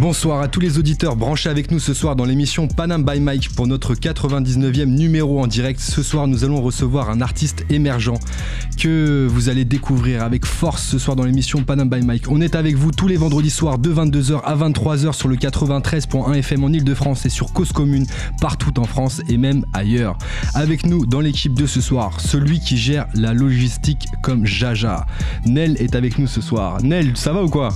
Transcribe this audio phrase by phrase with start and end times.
[0.00, 3.48] Bonsoir à tous les auditeurs branchés avec nous ce soir dans l'émission Panam by Mike
[3.56, 5.80] pour notre 99e numéro en direct.
[5.80, 8.14] Ce soir, nous allons recevoir un artiste émergent
[8.78, 12.30] que vous allez découvrir avec force ce soir dans l'émission Panam by Mike.
[12.30, 16.32] On est avec vous tous les vendredis soirs de 22h à 23h sur le 93.1
[16.32, 18.06] FM en Ile-de-France et sur Cause Commune
[18.40, 20.16] partout en France et même ailleurs.
[20.54, 25.06] Avec nous dans l'équipe de ce soir, celui qui gère la logistique comme Jaja.
[25.44, 26.78] Nel est avec nous ce soir.
[26.84, 27.70] Nel, ça va ou quoi?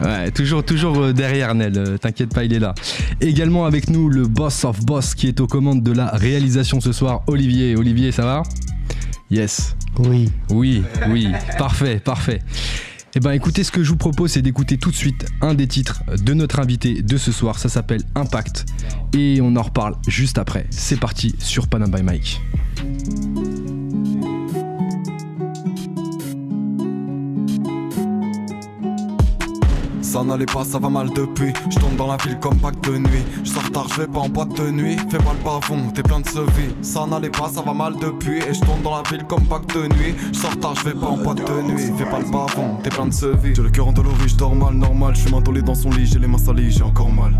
[0.00, 2.74] Ouais, toujours, toujours euh, derrière Nel, euh, t'inquiète pas, il est là.
[3.20, 6.92] Également avec nous le boss of boss qui est aux commandes de la réalisation ce
[6.92, 7.76] soir, Olivier.
[7.76, 8.42] Olivier, ça va?
[9.30, 9.76] Yes.
[9.98, 10.30] Oui.
[10.50, 11.28] Oui, oui,
[11.58, 12.40] parfait, parfait.
[13.14, 15.66] Eh ben écoutez, ce que je vous propose, c'est d'écouter tout de suite un des
[15.66, 17.58] titres de notre invité de ce soir.
[17.58, 18.66] Ça s'appelle Impact.
[19.16, 20.66] Et on en reparle juste après.
[20.70, 22.40] C'est parti sur Panam by Mike.
[30.10, 31.52] Ça n'allait pas, ça va mal depuis.
[31.68, 33.22] Je dans la ville comme de nuit.
[33.44, 34.96] Je sors tard, je vais pas en boîte de nuit.
[35.10, 36.72] Fais pas le bavon, t'es plein de vie.
[36.80, 38.38] Ça n'allait pas, ça va mal depuis.
[38.38, 40.14] Et je dans la ville comme pack de nuit.
[40.32, 41.92] Je sors tard, je vais pas en boîte de nuit.
[41.98, 43.54] Fais pas le bavon, t'es plein de vie.
[43.54, 45.14] J'ai le cœur endolori, je dors mal, normal.
[45.14, 47.38] Je suis dans son lit, j'ai les mains salies, j'ai encore mal.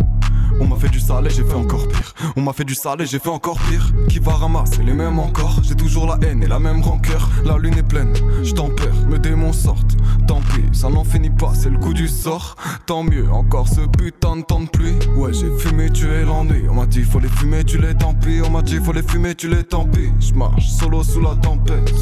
[0.60, 2.14] On m'a fait du sale et j'ai fait encore pire.
[2.36, 3.92] On m'a fait du sale et j'ai fait encore pire.
[4.08, 5.60] Qui va ramasser les mêmes encore?
[5.62, 7.28] J'ai toujours la haine et la même rancœur.
[7.44, 9.96] La lune est pleine, je t'en perds, mes démons sortent.
[10.26, 12.56] Tant pis, ça n'en finit pas, c'est le coup du sort.
[12.86, 14.98] Tant mieux, encore ce putain de temps de pluie.
[15.16, 16.64] Ouais, j'ai fumé, tu es l'ennui.
[16.70, 18.41] On m'a dit faut les fumer, tu les tant pis.
[18.44, 20.10] On m'a dit faut les fumer, tu les tant pis.
[20.20, 21.94] Je marche solo sous la tempête.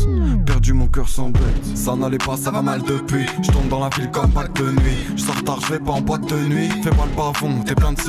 [0.44, 1.42] Perdu mon cœur sans bête.
[1.74, 3.26] Ça n'allait pas, ça va mal depuis.
[3.42, 4.98] Je tombe dans la ville comme pack de nuit.
[5.16, 6.68] Je sors tard, je vais pas en boîte de nuit.
[6.82, 8.00] Fais pas le bavon, t'es plein de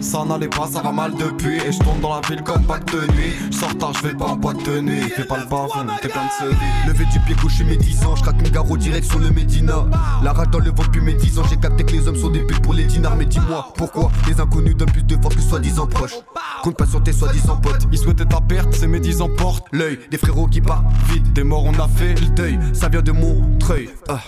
[0.00, 1.56] Ça n'allait pas, ça va mal depuis.
[1.56, 3.32] Et je tombe dans la ville comme pack de nuit.
[3.50, 5.02] Je tard, je vais pas en boîte de nuit.
[5.16, 6.56] Fais pas le bavon, t'es plein de vie.
[6.86, 8.16] Levé du pied gauche, mes 10 ans.
[8.16, 9.84] Je craque mon garrot direct sur le Médina.
[10.22, 11.44] La rage dans le ventre depuis mes 10 ans.
[11.48, 13.16] J'ai capté que les hommes sont des putes pour les dinars.
[13.16, 16.16] Mais dis-moi, pourquoi les inconnus donnent plus de force que soi-disant proches?
[16.62, 17.86] Compte pas sur tes soi-disant potes.
[17.90, 21.34] Ils souhaitaient ta perte, c'est mes 10 ans portent L'œil des frérots qui partent vite.
[21.34, 22.58] T'es mort, on a fait le deuil.
[22.72, 23.88] Ça vient de mon treuil.
[24.08, 24.20] Ah.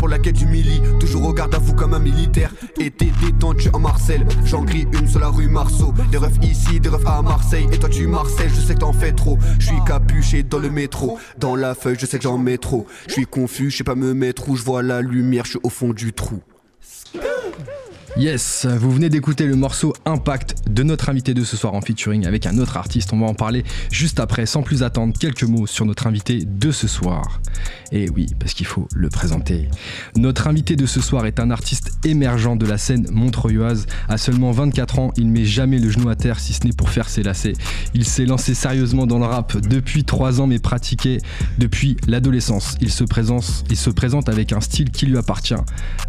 [0.00, 0.46] Pour la quête du
[0.98, 2.54] toujours au garde à vous comme un militaire.
[2.80, 5.92] Et t'es détendu en Marcel, j'en grille une sur la rue Marceau.
[6.10, 7.68] Des refs ici, des refs à Marseille.
[7.70, 9.38] Et toi tu Marseille, je sais que t'en fais trop.
[9.58, 12.86] Je suis capuché dans le métro, dans la feuille, je sais que j'en mets trop.
[13.08, 15.60] Je suis confus, je sais pas me mettre où je vois la lumière, je suis
[15.62, 16.40] au fond du trou.
[18.16, 22.26] Yes, vous venez d'écouter le morceau Impact de notre invité de ce soir en featuring
[22.26, 23.12] avec un autre artiste.
[23.12, 26.72] On va en parler juste après, sans plus attendre, quelques mots sur notre invité de
[26.72, 27.40] ce soir.
[27.92, 29.68] Et oui, parce qu'il faut le présenter.
[30.16, 33.86] Notre invité de ce soir est un artiste émergent de la scène montreuilloise.
[34.08, 36.90] À seulement 24 ans, il met jamais le genou à terre si ce n'est pour
[36.90, 37.54] faire ses lacets.
[37.94, 41.18] Il s'est lancé sérieusement dans le rap depuis 3 ans, mais pratiqué
[41.58, 42.74] depuis l'adolescence.
[42.80, 43.04] Il se
[43.90, 45.54] présente avec un style qui lui appartient.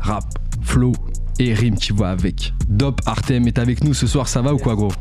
[0.02, 0.26] Rap,
[0.62, 0.94] flow,
[1.40, 2.54] et Rim qui voit avec.
[2.68, 4.92] Dop Artem est avec nous ce soir, ça va ou quoi gros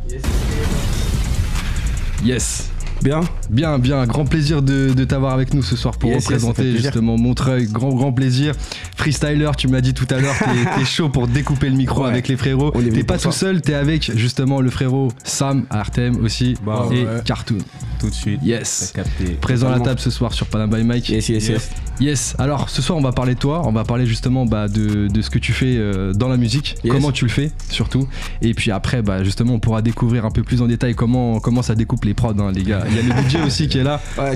[2.24, 2.70] Yes.
[3.02, 4.06] Bien Bien, bien.
[4.06, 7.66] Grand plaisir de, t'avoir avec nous ce soir pour représenter justement Montreuil.
[7.66, 8.54] Grand, grand plaisir.
[8.96, 10.34] Freestyler, tu m'as dit tout à l'heure,
[10.76, 12.72] t'es chaud pour découper le micro avec les frérots.
[12.72, 17.58] T'es pas tout seul, t'es avec justement le frérot Sam Artem aussi bah et Cartoon.
[18.00, 18.40] Tout de suite.
[18.42, 18.94] Yes.
[19.42, 21.08] Présent à la table ce soir sur Panama by Mike.
[21.10, 21.70] Yes, yes, yes.
[22.00, 22.34] Yes.
[22.38, 23.62] Alors ce soir, on va parler de toi.
[23.66, 26.76] On va parler justement bah, de, de, ce que tu fais euh, dans la musique.
[26.88, 28.08] Comment tu le fais surtout.
[28.40, 31.60] Et puis après, bah, justement, on pourra découvrir un peu plus en détail comment, comment
[31.60, 32.84] ça découpe les prods, hein, les gars.
[32.88, 34.00] Il y a le DJ aussi qui est là.
[34.18, 34.34] Ouais,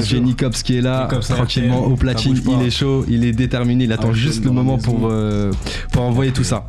[0.00, 2.40] DJ Nicops qui est là, tranquillement au platine.
[2.46, 3.84] Il est chaud, il est déterminé.
[3.84, 5.52] Il attend ah, juste le moment pour, euh,
[5.90, 6.68] pour envoyer tout ça.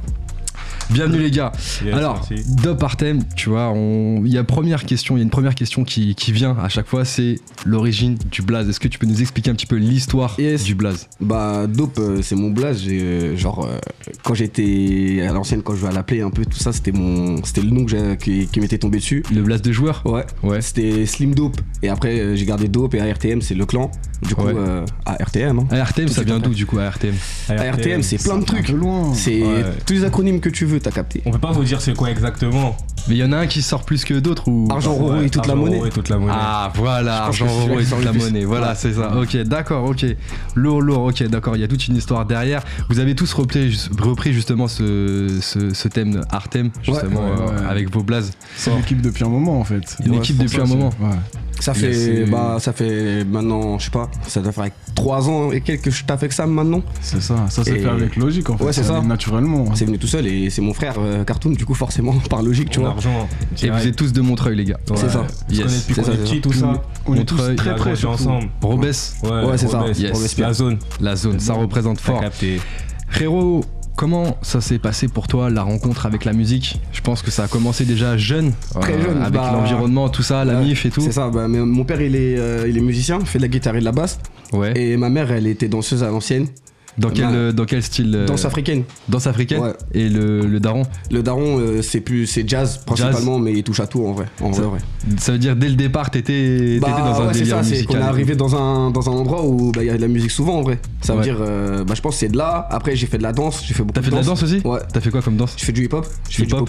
[0.92, 1.52] Bienvenue les gars.
[1.94, 2.28] Alors,
[2.64, 5.84] Dop Artem, tu vois, il y a première question, il y a une première question
[5.84, 8.68] qui, vient à chaque fois, c'est l'origine du blaze.
[8.68, 11.08] Est-ce que tu peux nous expliquer un petit peu l'histoire du blaze?
[11.20, 12.84] Bah Dope, euh, c'est mon blaze.
[12.88, 13.78] Euh, genre euh,
[14.24, 17.44] quand j'étais à l'ancienne, quand je vais à l'appeler un peu, tout ça, c'était mon,
[17.44, 19.24] c'était le nom que qui, qui m'était tombé dessus.
[19.32, 20.26] Le blaze de joueur Ouais.
[20.42, 20.62] Ouais.
[20.62, 21.62] C'était Slim Dope.
[21.84, 23.92] Et après j'ai gardé Dope et ARTM, c'est le clan.
[24.28, 24.48] Du coup,
[25.06, 25.60] ARTM.
[25.60, 25.68] Hein.
[25.70, 27.14] ARTM, ça vient d'où du coup ARTM
[27.48, 28.74] ARTM, c'est plein de trucs.
[29.14, 29.44] C'est
[29.86, 31.22] tous les acronymes que tu veux t'as capté.
[31.26, 32.76] On peut pas vous dire c'est quoi exactement.
[33.08, 35.30] Mais il y en a un qui sort plus que d'autres ou Argent Roro et
[35.30, 35.82] toute la monnaie.
[35.86, 36.34] Et toute la monnaie.
[36.36, 38.46] Ah voilà, Argent Roro et toute la monnaie.
[38.46, 39.16] Voilà, c'est ça.
[39.16, 40.06] Ok, d'accord, ok.
[40.56, 41.56] Lourd, lourd, ok, d'accord.
[41.56, 42.64] Il y a toute une histoire derrière.
[42.90, 48.32] Vous avez tous repris, repris justement ce, ce, thème Artem, justement, euh, avec vos blazes.
[48.56, 49.98] C'est l'équipe depuis un moment en fait.
[50.06, 50.92] Une équipe depuis un moment.
[51.60, 55.62] Ça fait, bah, ça fait maintenant, je sais pas, ça doit faire 3 ans et
[55.62, 56.82] quelques que je tape avec Sam maintenant.
[57.02, 58.64] C'est ça, ça s'est Et- fait avec logique en fait.
[58.66, 59.02] Ouais, c'est ça.
[59.02, 59.66] Naturellement.
[59.76, 62.70] C'est venu tout seul et c'est mon frère euh, Cartoon, du coup, forcément, par logique,
[62.70, 62.90] tu vois.
[62.90, 63.28] L'argent.
[63.64, 64.80] Et vous êtes tous de Montreuil, les gars.
[64.96, 65.26] C'est ça.
[65.50, 65.88] Yes.
[65.88, 66.36] depuis qu'on ça, est ça.
[66.42, 66.74] tout ça.
[67.06, 68.14] On est tous Montreuil, très On surtout.
[68.14, 68.50] ensemble.
[68.62, 69.84] Robès, Ouais, c'est ça.
[70.38, 70.78] La zone.
[71.02, 72.22] la zone, ça représente fort.
[72.22, 72.60] capté.
[74.00, 76.80] Comment ça s'est passé pour toi la rencontre avec la musique?
[76.94, 80.24] Je pense que ça a commencé déjà jeune, Très euh, jeune, avec bah, l'environnement, tout
[80.24, 81.02] ça, la Ouais, MIF et tout.
[81.02, 83.44] C'est ça, bah, mais mon père il est, euh, il est musicien, il fait de
[83.44, 84.18] la guitare et de la basse.
[84.54, 84.72] Ouais.
[84.78, 86.48] Et ma mère elle était danseuse à l'ancienne,
[86.98, 88.84] Dans quel, bah, euh, dans quel style euh, danse africaine.
[89.08, 89.74] Danse africaine Ouais.
[89.94, 93.80] Et le, le daron Le daron euh, c'est plus c'est jazz principalement mais il touche
[93.80, 94.26] à tout en vrai.
[94.42, 94.80] En Ça- vrai.
[95.18, 98.02] Ça veut dire dès le départ, t'étais t'étais Bah, dans un ouais, délire ça, musical.
[98.02, 100.32] est arrivé dans un, dans un endroit où bah, il y a de la musique
[100.32, 100.80] souvent en vrai.
[101.02, 102.68] Ça veut dire, euh, bah, je pense que c'est de là.
[102.70, 104.60] Après, j'ai fait de la danse, j'ai fait beaucoup T'as fait de la danse aussi
[104.66, 104.80] Ouais.
[104.92, 106.50] T'as fait quoi comme danse Je fais du hip-hop, je fais du.
[106.50, 106.66] Pour,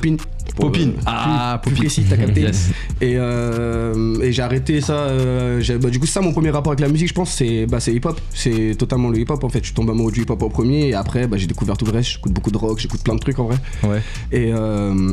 [0.61, 0.93] Popine.
[1.07, 1.89] Ah, plus, plus popine.
[1.89, 2.41] précis, t'as capté.
[2.43, 2.71] Yes.
[3.01, 4.95] Et, euh, et j'ai arrêté ça.
[4.95, 7.67] euh, bah, du coup, c'est ça mon premier rapport avec la musique, je pense, c'est
[7.67, 8.21] bah, c'est hip-hop.
[8.35, 9.61] C'est totalement le hip-hop en fait.
[9.61, 11.93] Je suis tombé amoureux du hip-hop en premier et après, bah, j'ai découvert tout le
[11.93, 12.11] reste.
[12.11, 13.57] J'écoute beaucoup de rock, j'écoute plein de trucs en vrai.
[13.85, 14.03] Ouais.
[14.33, 15.13] Et, euh,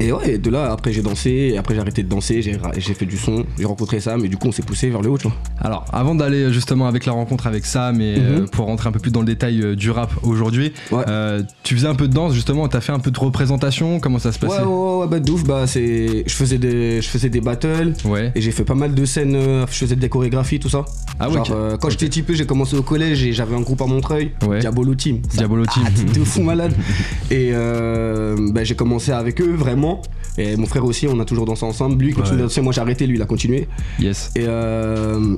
[0.00, 1.30] et ouais, de là, après, j'ai dansé.
[1.52, 4.36] Et après, j'ai arrêté de danser, j'ai fait du son, j'ai rencontré ça, mais du
[4.36, 5.36] coup, on s'est poussé vers le haut, tu vois.
[5.60, 8.48] Alors, avant d'aller justement avec la rencontre avec Sam et euh, Mhm.
[8.48, 11.04] pour rentrer un peu plus dans le détail euh, du rap aujourd'hui, Ouais.
[11.08, 14.18] euh, tu faisais un peu de danse justement, t'as fait un peu de représentation, comment
[14.18, 14.60] ça se passait?
[14.60, 16.24] Ouais, ouais, ouais, bah, de ouf, bah, c'est.
[16.26, 17.92] Je faisais des, je faisais des battles.
[18.04, 18.32] Ouais.
[18.34, 20.84] Et j'ai fait pas mal de scènes, euh, je faisais des chorégraphies, tout ça.
[21.20, 23.80] Ah ouais, Genre, euh, quand j'étais typé, j'ai commencé au collège et j'avais un groupe
[23.82, 24.58] à Montreuil, Ouais.
[24.60, 25.18] Diabolo Team.
[25.30, 25.82] Ça- Diabolo Team.
[25.86, 26.72] Ah, de fou malade.
[27.30, 29.81] Et euh, bah, j'ai commencé avec eux vraiment.
[30.38, 32.02] Et mon frère aussi, on a toujours dansé ensemble.
[32.02, 32.42] Lui il continue Ouais.
[32.42, 33.68] à danser, moi j'ai arrêté, lui il a continué.
[34.00, 34.30] Yes.
[34.36, 35.36] Et, euh,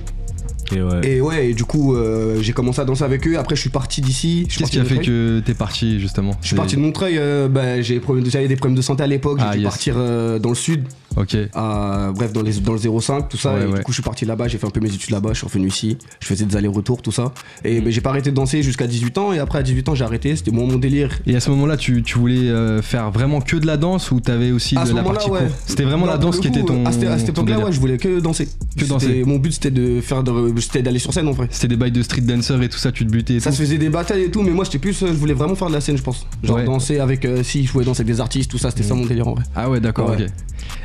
[0.73, 1.00] Et ouais.
[1.17, 3.37] et ouais, et du coup euh, j'ai commencé à danser avec eux.
[3.38, 4.46] Après je suis parti d'ici.
[4.49, 6.32] Qu'est-ce qui a de fait que t'es parti justement?
[6.41, 9.38] Je suis parti de Montreuil, euh, bah, j'ai j'avais des problèmes de santé à l'époque,
[9.41, 9.69] j'ai Ah, dû yes.
[9.69, 10.85] partir euh, dans le sud,
[11.16, 11.37] Ok.
[11.55, 13.55] à- bref dans, les, dans le 05, tout ça.
[13.55, 13.78] Ouais, et ouais.
[13.78, 15.46] du coup je suis parti là-bas, j'ai fait un peu mes études là-bas, je suis
[15.46, 17.32] revenu ici, je faisais des allers-retours, tout ça.
[17.64, 17.84] Et Mm.
[17.84, 20.05] bah, j'ai pas arrêté de danser jusqu'à 18 ans, et après à 18 ans j'ai
[20.05, 21.11] arrêté, c'était moi mon délire.
[21.26, 24.20] Et à ce moment-là, tu, tu voulais euh, faire vraiment que de la danse ou
[24.20, 25.40] t'avais aussi À de la partie ouais.
[25.66, 26.84] C'était vraiment Non, la danse qui était ton.
[26.87, 28.49] À cette, à cette époque-là, ouais, je voulais que danser.
[28.76, 29.22] Que danser.
[29.25, 30.22] Mon but c'était de faire,
[30.60, 31.49] c'était d'aller sur scène en vrai.
[31.50, 33.56] C'était des bails de street dancer et tout ça, tu te butais et Ça tout.
[33.56, 35.69] se faisait des batailles et tout, mais moi j'étais plus, euh, je voulais vraiment faire
[35.69, 36.26] de la scène, je pense.
[36.43, 38.94] Genre danser avec, euh, si je pouvais danser avec des artistes, tout ça, c'était ça
[38.94, 39.44] mon délire en vrai.
[39.55, 40.26] Ah ouais, d'accord, ok.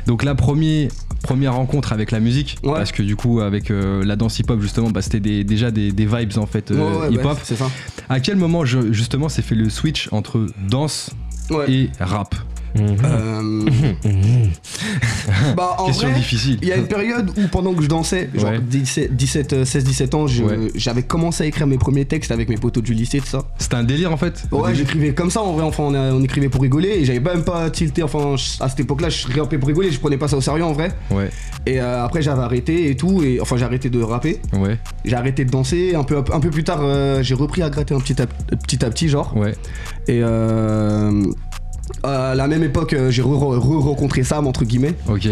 [0.06, 0.90] Donc la première,
[1.22, 2.72] première rencontre avec la musique, Ouais.
[2.74, 5.92] parce que du coup avec euh, la danse hip-hop justement, bah, c'était des- déjà des,
[5.92, 7.32] des vibes en fait euh, Ouais, hip-hop.
[7.32, 7.70] ouais, c'est ça.
[8.08, 11.10] À quel moment je- justement s'est fait le switch entre danse
[11.68, 12.34] et rap?
[12.74, 12.96] Mhm.
[13.04, 13.64] Euh,
[15.56, 16.58] bah en Question vrai, difficile.
[16.62, 18.60] il y a une période où pendant que je dansais, genre Ouais.
[18.60, 20.70] 17, 17, euh, 16-17 ans, Ouais.
[20.74, 23.42] j'avais commencé à écrire mes premiers textes avec mes potos du lycée, tout ça.
[23.58, 26.22] C'était un délire en fait Ouais, j'écrivais comme ça en vrai, enfin on, a- on
[26.22, 29.68] écrivait pour rigoler et j'avais même pas tilté, enfin à cette époque-là je rappais pour
[29.68, 30.92] rigoler, je prenais pas ça au sérieux en vrai.
[31.10, 31.30] Ouais,
[31.66, 35.16] Et euh, après j'avais arrêté et tout, et enfin j'ai arrêté de rapper, ouais, j'ai
[35.16, 38.00] arrêté de danser, un peu, un peu plus tard euh, j'ai repris à gratter un
[38.00, 39.36] petit à petit, à petit genre.
[39.36, 39.54] ouais.
[40.08, 41.22] Et euh,
[42.02, 44.94] à la même époque euh, j'ai re-rencontré Sam entre guillemets.
[45.08, 45.26] Ok.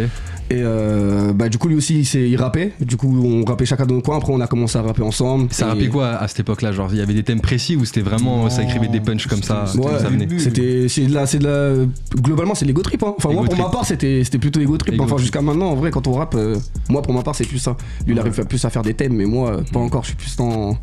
[0.51, 3.67] Et euh, bah du coup lui aussi il, s'est- il rappait, du coup on rappait
[3.67, 5.49] chacun dans nos coins, après on a commencé à rapper ensemble.
[5.51, 7.85] Ça Et- rappelait quoi à cette époque-là Genre, il y avait des thèmes précis ou
[7.85, 11.13] c'était vraiment ça écrivait des punchs comme ça, c'était- Ouais, ça venait C'était, c'est de
[11.13, 11.85] la, c'est de la,
[12.23, 13.03] globalement c'est l'ego trip.
[13.03, 13.13] Hein.
[13.19, 14.95] Enfin moi pour ma part c'était, c'était plutôt l'ego trip.
[14.95, 16.57] Ego Enfin jusqu'à maintenant en vrai quand on rappe, euh,
[16.89, 17.77] moi pour ma part c'est plus ça.
[18.07, 20.03] Lui il arrive plus à faire des thèmes, mais moi euh, pas encore.
[20.05, 20.79] Je suis plus dans,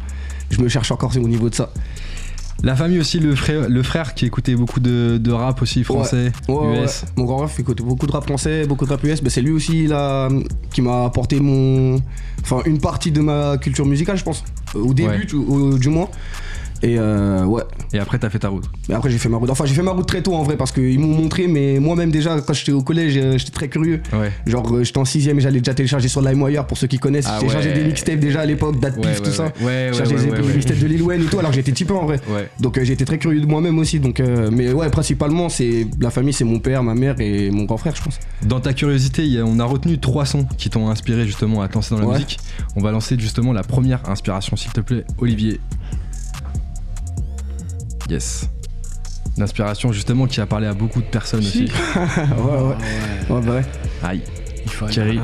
[0.51, 1.71] je me cherche encore au niveau de ça.
[2.63, 6.31] La famille aussi, le frère, le frère qui écoutait beaucoup de, de rap aussi français,
[6.47, 7.03] Ouais, ouais, US.
[7.03, 7.09] ouais.
[7.17, 9.21] Mon grand ref écoute beaucoup de rap français, beaucoup de rap US.
[9.21, 10.29] Bah, c'est lui aussi là
[10.73, 12.01] qui m'a apporté mon,
[12.41, 14.43] enfin une partie de ma culture musicale je pense.
[14.73, 15.25] Au début Ouais.
[15.27, 16.09] tu- au- du moins.
[16.83, 17.63] Et euh, ouais,
[17.93, 18.65] Et après, t'as fait ta route.
[18.91, 19.49] Après j'ai fait ma route.
[19.49, 22.11] Enfin j'ai fait ma route très tôt en vrai parce qu'ils m'ont montré, mais moi-même
[22.11, 24.01] déjà quand j'étais au collège euh, j'étais très curieux.
[24.13, 24.31] Ouais.
[24.45, 27.25] Genre euh, j'étais en 6ème et j'allais déjà télécharger sur LimeWire pour ceux qui connaissent.
[27.27, 27.75] Ah j'ai téléchargé ouais.
[27.75, 29.51] des mixtapes déjà à l'époque, date pif, tout ça.
[29.61, 29.91] ouais.
[29.91, 30.53] Ouais.
[30.55, 32.19] mixtapes de Lil Wayne et tout alors que j'étais typé en vrai.
[32.29, 32.49] Ouais.
[32.59, 33.99] Donc euh, été très curieux de moi-même aussi.
[33.99, 37.63] Donc, euh, mais ouais, principalement c'est la famille, c'est mon père, ma mère et mon
[37.63, 38.19] grand frère, je pense.
[38.43, 41.95] Dans ta curiosité, on a retenu trois sons qui t'ont inspiré justement à te lancer
[41.95, 42.39] dans la musique.
[42.75, 45.59] On va lancer justement la première inspiration, s'il te plaît, Olivier.
[48.09, 48.49] Yes.
[49.37, 51.69] L'inspiration justement qui a parlé à beaucoup de personnes aussi.
[51.95, 52.75] ouais, ouais.
[53.29, 53.65] Ouais, bah ouais,
[54.03, 54.21] Aïe,
[54.65, 55.19] Il faut Kerry,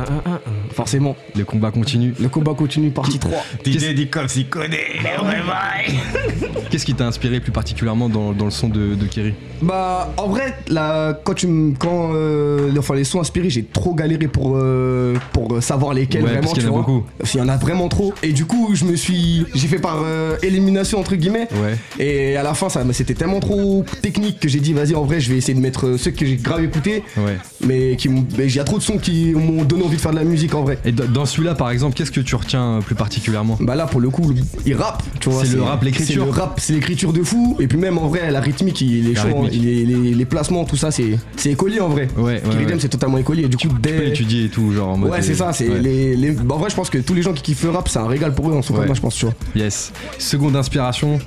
[0.74, 1.16] forcément.
[1.36, 2.14] le combat continue.
[2.20, 3.32] Le combat continue, partie 3.
[3.66, 4.78] DJ dit comme s'il connaît.
[6.70, 10.28] Qu'est-ce qui t'a inspiré plus particulièrement dans, dans le son de, de Kerry Bah, en
[10.30, 11.76] vrai, là, quand tu me.
[11.76, 12.12] Quand.
[12.14, 16.42] euh, enfin, les sons inspirés, j'ai trop galéré pour, euh, pour savoir lesquels Ouais, vraiment.
[16.44, 16.86] parce qu'il y tu en a vois.
[16.86, 17.06] beaucoup.
[17.18, 18.14] Parce qu'il y en a vraiment trop.
[18.24, 19.46] Et du coup, je me suis.
[19.54, 21.48] J'ai fait par euh, élimination, entre guillemets.
[21.52, 21.76] Ouais.
[22.00, 25.20] Et à la fin, ça, c'était tellement trop technique que j'ai dit, vas-y, en vrai,
[25.20, 27.04] je vais essayer de mettre euh, ceux que j'ai grave écoutés.
[27.18, 27.38] Ouais.
[27.66, 29.98] Mais qui m'ont- mais il y a trop de sons qui, qui m'ont donné envie
[29.98, 30.80] de faire de la musique en vrai.
[30.86, 33.58] Et dans- celui-là, par exemple, qu'est-ce que tu retiens euh, plus particulièrement?
[33.60, 34.36] Bah là pour le coup, le-
[34.66, 35.46] il rappe, tu vois.
[35.46, 36.08] C'est le rap, l'écriture.
[36.08, 37.58] C'est le rap, c'est l'écriture de fou.
[37.60, 39.28] Et puis même en vrai, la rythmique, il est La chaud.
[39.38, 39.42] hein.
[39.44, 39.62] rythmique.
[39.64, 42.08] Les, les placements, tout ça, c'est c'est écolier en vrai.
[42.18, 42.78] Ouais, ouais, ouais.
[42.80, 43.48] C'est totalement écolier.
[43.48, 44.00] Du coup, Tu peux dès.
[44.06, 45.12] l'étudier et tout, genre en mode.
[45.12, 45.54] Ouais, c'est ça.
[45.54, 45.80] C'est ouais.
[45.80, 47.88] les, les- bah, en vrai, je pense que tous les gens qui kiffent le rap,
[47.90, 48.86] c'est un régal pour eux en soi, Ouais.
[48.86, 49.34] moi, je pense, tu vois.
[49.56, 49.92] Yes.
[50.18, 51.20] Seconde inspiration.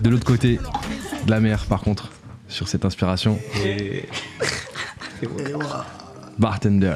[0.00, 0.58] De l'autre côté
[1.26, 2.10] de la mer, par contre,
[2.48, 3.38] sur cette inspiration.
[6.38, 6.94] Bartender.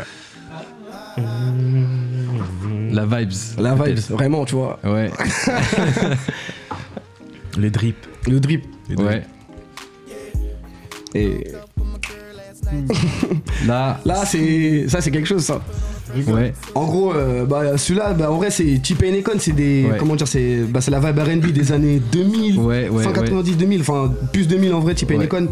[2.93, 3.33] La vibes.
[3.59, 4.13] La vibe, peut-être.
[4.13, 4.79] vraiment, tu vois.
[4.85, 5.11] Ouais,
[7.59, 8.07] Les drips.
[8.29, 8.65] Le drip.
[8.97, 9.23] ouais.
[11.15, 11.49] Et
[13.67, 15.61] Là, là, c'est ça, c'est quelque chose, ça.
[16.29, 16.53] ouais.
[16.75, 19.87] En gros, euh, bah, celui-là, bah, en vrai, c'est T-Pain et Con, c'est des.
[19.91, 19.97] Ouais.
[19.99, 23.57] Comment dire, c'est bah, c'est la vibe RB des années 2000, Ouais, ouais, fin 90,
[23.57, 25.25] 2000, enfin, plus 2000 en vrai, Ouais.
[25.25, 25.49] et Con.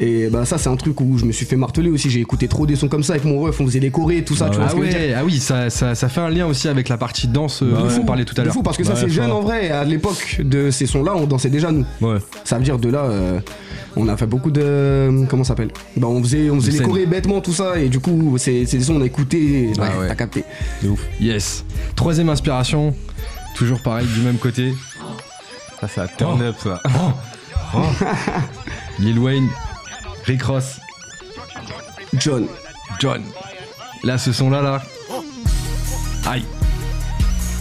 [0.00, 2.08] Et bah, ça, c'est un truc où je me suis fait marteler aussi.
[2.08, 4.36] J'ai écouté trop des sons comme ça avec mon ref, on faisait des chorés, tout
[4.36, 5.94] ça, Bah tu vois Ah ce que je veux dire ouais, ah oui, ça, ça,
[5.96, 8.34] ça fait un lien aussi avec la partie danse euh, Bah dont on parlait tout
[8.36, 8.54] à De l'heure.
[8.54, 9.70] fou, parce que ça, Ouais, c'est jeune en vrai.
[9.70, 11.84] À l'époque de ces sons-là, on dansait déjà, nous.
[12.00, 12.18] Ouais.
[12.44, 13.40] Ça veut dire de là, euh,
[13.96, 15.24] on a fait beaucoup de.
[15.28, 15.70] Comment ça s'appelle?
[15.96, 18.64] Bah, on faisait, on faisait De les chorés bêtement, tout ça, et du coup, c'est
[18.64, 19.64] des sons on a écouté.
[19.64, 20.08] et- Ah ouais, ouais.
[20.08, 20.44] T'as capté.
[21.20, 21.64] Yes.
[21.96, 22.94] Troisième inspiration,
[23.56, 24.72] toujours pareil, du même côté.
[25.88, 26.80] Ça, à turn up, ça.
[28.98, 29.48] Lil Wayne,
[30.28, 30.78] Rick Ross,
[32.18, 32.46] John.
[33.00, 33.22] John.
[34.04, 34.82] Là, ce son-là, là.
[36.26, 36.44] Aïe.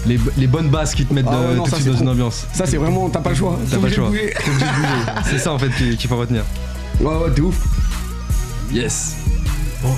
[0.06, 1.88] Les, les bonnes basses qui te mettent Ah de- ouais, non, tout de ça, suite
[1.88, 2.46] c'est dans une ambiance.
[2.54, 3.10] Ça, c'est vraiment.
[3.10, 3.58] T'as pas le choix.
[3.72, 4.12] T'as pas le choix.
[5.26, 6.44] C'est ça en fait qu'il faut retenir.
[7.00, 7.58] Ouais, ouais, t'es ouf.
[8.72, 9.16] Yes.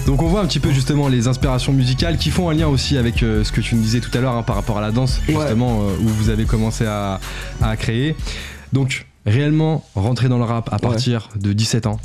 [0.05, 2.97] Donc on voit un petit peu justement les inspirations musicales qui font un lien aussi
[2.97, 4.91] avec euh, ce que tu nous disais tout à l'heure hein, par rapport à la
[4.91, 5.35] danse Ouais.
[5.35, 7.19] justement euh, où vous avez commencé à,
[7.61, 8.15] à créer.
[8.73, 11.99] Donc réellement rentrer dans le rap à partir de 17 ans.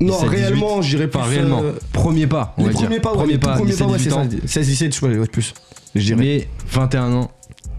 [0.00, 0.36] Non, 17, 18.
[0.36, 1.18] réellement, je dirais plus.
[1.18, 1.60] Enfin réellement.
[1.62, 2.54] euh, Premier pas.
[2.58, 2.82] On les va dire.
[2.86, 3.52] premiers pas, ouais, Premier pas.
[3.54, 4.20] premiers 17, pas, ouais, c'est 18 ça.
[4.20, 4.28] ans.
[4.46, 5.54] 16, 17, je sais pas, plus.
[5.94, 6.20] Je dirais.
[6.20, 7.30] Mais 21 ans.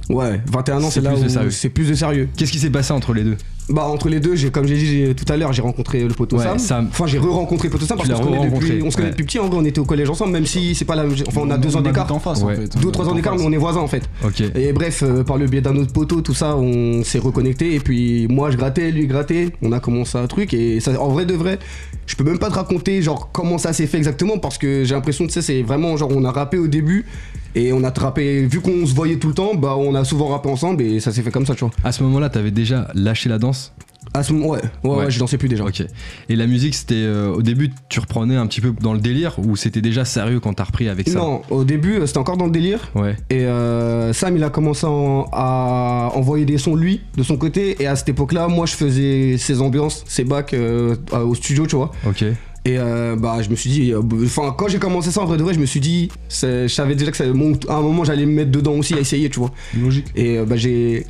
[0.10, 1.52] Ouais, 21 ans, C'est c'est là plus de où sérieux.
[1.52, 2.30] c'est plus de sérieux.
[2.38, 3.36] Qu'est-ce qui s'est passé entre les deux?
[3.70, 6.14] Bah, entre les deux, j'ai, comme j'ai dit j'ai- tout à l'heure, j'ai rencontré le
[6.14, 6.58] poteau Ouais, Sam.
[6.58, 6.88] Sam.
[6.90, 8.96] Enfin, j'ai re-rencontré le poteau Sam Tu parce qu'on se connaît re-rencontré, depuis, on se
[8.96, 9.12] connaît ouais.
[9.12, 9.40] depuis petit.
[9.40, 11.04] En vrai, on était au collège ensemble, même si c'est pas la.
[11.28, 12.10] Enfin, on a deux ans d'écart.
[12.10, 12.54] en face Ouais.
[12.54, 12.78] en fait.
[12.80, 14.04] Deux ou trois ans d'écart, mais on est voisins en fait.
[14.24, 14.42] Ok.
[14.56, 17.76] Et bref, euh, par le biais d'un autre poteau, tout ça, on s'est reconnecté.
[17.76, 19.50] Et puis moi, je grattais, lui grattait.
[19.62, 20.54] On a commencé un truc.
[20.54, 21.60] Et ça, en vrai de vrai,
[22.08, 24.96] je peux même pas te raconter genre comment ça s'est fait exactement parce que j'ai
[24.96, 27.06] l'impression, tu sais, c'est vraiment genre on a rappé au début
[27.54, 28.46] et on a rappé.
[28.46, 31.12] Vu qu'on se voyait tout le temps, bah on a souvent rappé ensemble et ça
[31.12, 31.72] s'est fait comme ça, tu vois.
[31.84, 33.74] À ce moment-là, t'avais déjà lâché la danse?
[34.18, 34.98] À ce moment, ouais, ouais, Ouais.
[35.06, 35.64] ouais, je dansais plus déjà.
[35.64, 35.84] Ok.
[36.30, 39.36] Et la musique, c'était euh, au début, tu reprenais un petit peu dans le délire
[39.38, 41.20] ou c'était déjà sérieux quand t'as repris avec ça?
[41.20, 42.80] Non, au début, euh, c'était encore dans le délire.
[42.96, 43.16] Ouais.
[43.30, 47.76] Et euh, Sam, il a commencé en- à envoyer des sons lui, de son côté.
[47.82, 51.76] Et à cette époque-là, moi, je faisais ses ambiances, ses bacs euh, au studio, tu
[51.76, 51.92] vois.
[52.08, 52.24] Ok.
[52.24, 55.38] Et euh, bah, je me suis dit, euh, enfin, quand j'ai commencé ça en vrai
[55.38, 58.04] de vrai, je me suis dit, je savais déjà que ça, mon- à un moment,
[58.04, 59.52] j'allais me mettre dedans aussi à essayer, tu vois.
[59.80, 60.08] Logique.
[60.16, 61.06] Et euh, bah, j'ai.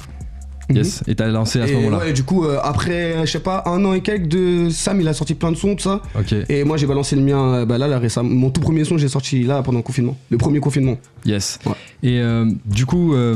[0.70, 1.02] Yes.
[1.08, 2.00] Et t'as lancé à ce moment-là.
[2.00, 5.08] ouais, du coup, euh, après, je sais pas, un an et quelques de Sam, il
[5.08, 6.02] a sorti plein de sons, tout ça.
[6.20, 6.34] Ok.
[6.50, 8.30] Et moi, j'ai balancé le mien, euh, bah là, là, récemment.
[8.30, 10.18] Mon tout premier son, j'ai sorti là pendant le confinement.
[10.30, 10.98] Le premier confinement.
[11.26, 11.60] Yes.
[11.66, 11.72] Ouais.
[12.04, 13.36] Et euh, du coup, euh,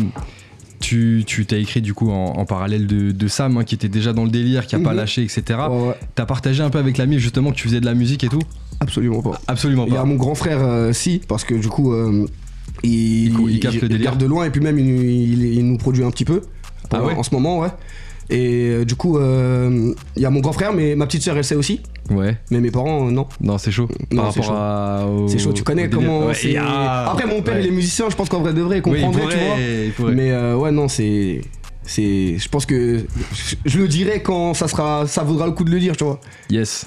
[0.80, 3.88] tu tu t'as écrit du coup en, en parallèle de, de Sam, hein, qui était
[3.88, 4.98] déjà dans le délire, qui a pas Mhm.
[4.98, 5.44] lâché, etc.
[5.70, 8.24] Ouais, ouais, T'as partagé un peu avec l'ami justement que tu faisais de la musique
[8.24, 8.42] et tout?
[8.80, 9.40] Absolument pas.
[9.48, 10.06] Absolument Il y a pas.
[10.06, 12.26] mon grand frère, euh, si, parce que du coup, euh,
[12.84, 14.06] il, Il cou- il capte le délire.
[14.06, 16.42] garde de loin et puis même il, il- il nous produit un petit peu
[16.92, 17.70] Ah ouais en ce moment, ouais.
[18.30, 21.36] Et euh, du coup, euh, il y a mon grand frère, mais ma petite sœur,
[21.36, 21.82] elle sait aussi.
[22.10, 22.38] Ouais.
[22.50, 23.28] Mais mes parents, euh, non.
[23.42, 23.90] Non, c'est chaud.
[24.12, 24.62] Non, Par c'est rapport chaud.
[24.62, 25.28] à.
[25.28, 26.56] C'est chaud, tu connais comment Ouais, c'est.
[26.58, 27.62] Après, mon père, ouais.
[27.64, 30.12] il est musicien, je pense qu'en vrai de vrai, il Oui, il comprendrait, tu vois.
[30.12, 31.42] Mais euh, ouais, non, c'est.
[31.84, 32.38] C'est.
[32.38, 33.06] Je pense que.
[33.66, 35.08] Je le dirai quand ça sera.
[35.08, 36.20] Ça vaudra le coup de le dire, tu vois.
[36.50, 36.86] Yes.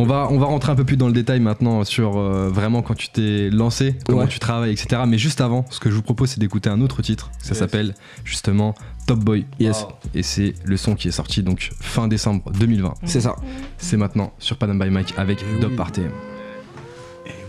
[0.00, 2.82] On va, on va rentrer un peu plus dans le détail maintenant sur euh, vraiment
[2.82, 4.28] quand tu t'es lancé, comment Ouais.
[4.28, 5.02] tu travailles, etc.
[5.08, 7.30] Mais juste avant, ce que je vous propose, c'est d'écouter un autre titre.
[7.40, 7.58] Ça Yes.
[7.58, 8.76] s'appelle justement
[9.08, 9.44] Top Boy.
[9.58, 9.86] Yes.
[10.14, 12.94] Et c'est le son qui est sorti donc fin décembre 2020.
[13.04, 13.34] C'est ça.
[13.76, 15.76] C'est maintenant sur Panam by Mike avec Eh Dub oui.
[15.76, 16.02] Party.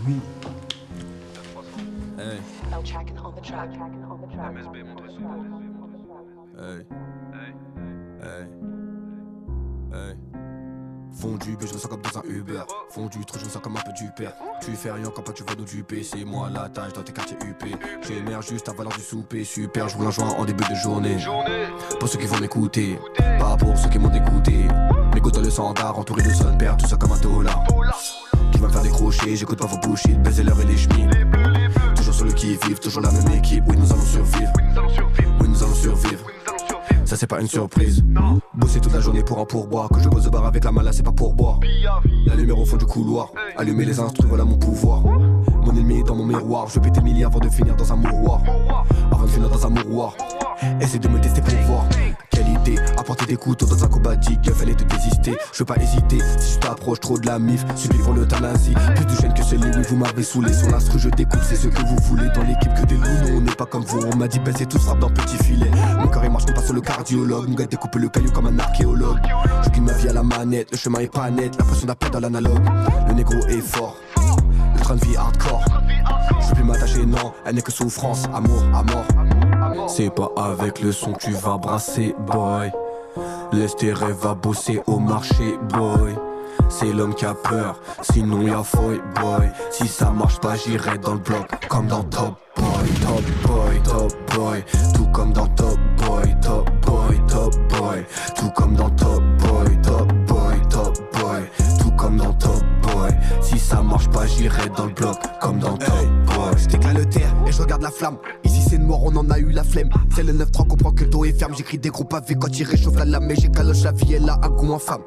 [0.08, 0.14] No
[11.20, 12.62] Fondu, mais je ressens comme dans un Uber.
[12.88, 14.32] Fondu, trop, je ressens comme un peu du père.
[14.62, 16.02] Tu fais rien quand pas tu vas nous duper.
[16.02, 17.62] C'est moi la tâche dans tes quartiers UP.
[18.08, 19.44] J'émerge juste à valeur du souper.
[19.44, 21.18] Super, je roule un joint en début de journée.
[21.98, 22.98] Pour ceux qui vont m'écouter,
[23.38, 24.66] pas pour ceux qui m'ont dégoûté.
[25.14, 27.64] Mes gouttes dans le standard, entouré de son père, tout ça comme un dollar.
[28.52, 31.10] Qui va me faire décrocher, j'écoute pas vos bullshit, baiser l'heure et les chemins.
[31.96, 33.64] Toujours sur le qui-vive, toujours la même équipe.
[33.68, 34.52] Oui, nous allons survivre.
[35.40, 36.24] Oui, nous allons survivre.
[37.10, 38.04] Ça c'est pas une surprise.
[38.54, 39.88] Bosser toute la journée pour un pourboire.
[39.88, 41.58] Que je bosse au bar avec la mala, c'est pas pour boire.
[42.24, 43.32] La lumière au fond du couloir.
[43.56, 45.02] Allumer les instruments, voilà mon pouvoir.
[45.02, 46.68] Mon ennemi dans mon miroir.
[46.68, 48.40] Je vais péter mille avant de finir dans un mouroir.
[49.10, 50.14] Avant de finir dans un mouroir.
[50.80, 51.84] Essaie de me tester pour voir.
[52.70, 55.36] Qualité, apporter des couteaux dans un combat digue, fallait te désister.
[55.52, 58.74] Je veux pas hésiter, si je t'approche trop de la mif, celui pour l'euthanasie.
[58.96, 60.52] Plus de chaîne que celui où vous m'avez saoulé.
[60.52, 62.28] Sur l'instru, je découpe, c'est ce que vous voulez.
[62.34, 64.00] Dans l'équipe que des loups, on n'est pas comme vous.
[64.12, 65.70] On m'a dit, baissez tout frappe dans petit filet.
[65.98, 67.48] Mon il marche, passe sur le cardiologue.
[67.48, 69.18] Mon gars découpe le caillou comme un archéologue.
[69.64, 72.10] Je guide ma vie à la manette, le chemin est pas net, la pression d'appel
[72.10, 72.64] dans l'analogue.
[73.08, 73.96] Le négro est fort,
[74.74, 75.64] le train de vie hardcore.
[76.40, 79.06] Je veux plus m'attacher, non, elle n'est que souffrance, amour, à mort.
[79.86, 82.70] C'est pas avec le son que tu vas brasser, boy.
[83.52, 86.14] Laisse tes rêves à bosser au marché, boy.
[86.68, 89.50] C'est l'homme qui a peur, sinon y'a foy, boy.
[89.70, 94.12] Si ça marche pas, j'irai dans le bloc, comme dans Top Boy, Top Boy, Top
[94.34, 94.64] Boy.
[94.94, 98.04] Tout comme dans Top Boy, Top Boy, Top Boy.
[98.36, 101.42] Tout comme dans Top Boy, Top Boy, Top Boy.
[101.80, 102.62] Tout comme dans Top
[103.70, 105.88] ça marche pas, j'irai dans le bloc, comme dans Top
[106.26, 106.52] Boy.
[106.56, 108.16] Je déclare le terre et je regarde la flamme.
[108.42, 109.90] Ici c'est noir, on en a eu la flemme.
[110.14, 111.54] C'est le 9-3, comprend que le dos est ferme.
[111.56, 113.26] J'écris des gros pavés quand il réchauffe la lame.
[113.26, 115.02] Mais j'ai caloche la vie, elle a un goût en femme.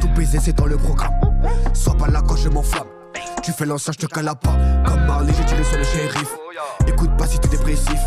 [0.00, 1.14] Tout baiser, c'est dans le programme.
[1.72, 2.88] Sois pas là quand je m'enflamme.
[3.42, 4.56] Tu fais l'ancien, je te cala pas.
[4.84, 6.36] Comme Marley, j'ai tiré sur le shérif.
[6.86, 8.00] Écoute pas si t'es dépressif.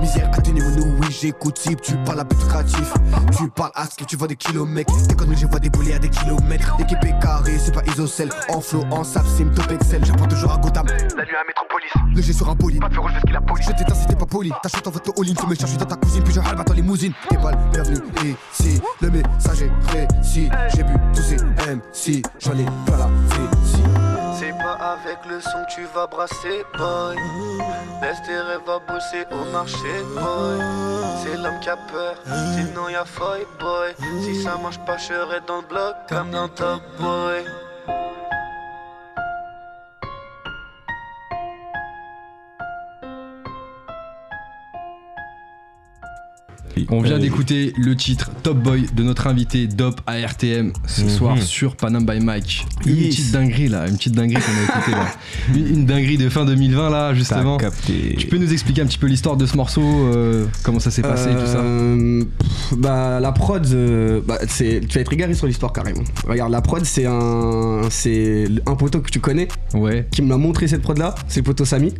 [0.00, 0.30] Misère
[1.20, 1.58] j'écoute.
[1.58, 2.92] Si tu parles lucratif,
[3.36, 4.94] tu parles à ce que tu vois des kilomètres.
[5.06, 6.76] Des conneries, je vois des boulets à des kilomètres.
[6.78, 8.30] L'équipe est carrée, c'est pas isocèle.
[8.48, 10.04] En flow, en sap, sim, top excel.
[10.04, 10.86] J'apprends toujours à Gotham.
[10.86, 11.90] La nuit à Métropolis.
[12.14, 12.80] Le G sur un bolide.
[12.80, 13.62] Pas de rouge, qu'il a poli.
[13.62, 14.52] Je t'éteins si t'es pas poli.
[14.62, 16.22] T'achètes en votre all-in, tu me cherches dans ta cousine.
[16.22, 17.12] Puis je halbe dans limousine.
[17.28, 18.80] T'es pas le bienvenu ici.
[19.00, 20.48] Le message est précis.
[20.74, 22.22] J'ai bu tous ces MC.
[22.40, 24.05] J'en ai plein la vessie.
[24.68, 27.16] Avec le son tu vas brasser, boy.
[28.02, 30.60] Laisse tes rêves à bosser au marché, boy.
[31.22, 32.16] C'est l'homme qui a peur,
[32.54, 33.94] sinon y'a foy, boy.
[34.22, 37.44] Si ça marche pas, je serai dans le bloc comme dans Top Boy.
[46.90, 51.08] On vient d'écouter le titre Top Boy de notre invité Dop ARTM ce Mhm.
[51.08, 52.66] soir sur Panam by Mike.
[52.84, 55.06] Une petite dinguerie là, une petite dinguerie qu'on a écoutée là.
[55.54, 57.56] Une, une dinguerie de fin 2020 là, justement.
[57.56, 58.14] Capté.
[58.18, 61.02] Tu peux nous expliquer un petit peu l'histoire de ce morceau, euh, comment ça s'est
[61.02, 65.34] passé, tout ça Euh, pff, Bah la prod, euh, bah, c'est, tu vas être égaré
[65.34, 66.02] sur l'histoire carrément.
[66.26, 70.06] Regarde, la prod c'est un, c'est un poteau que tu connais Ouais.
[70.10, 71.14] qui me l'a montré cette prod là.
[71.28, 71.92] C'est le poteau Samy.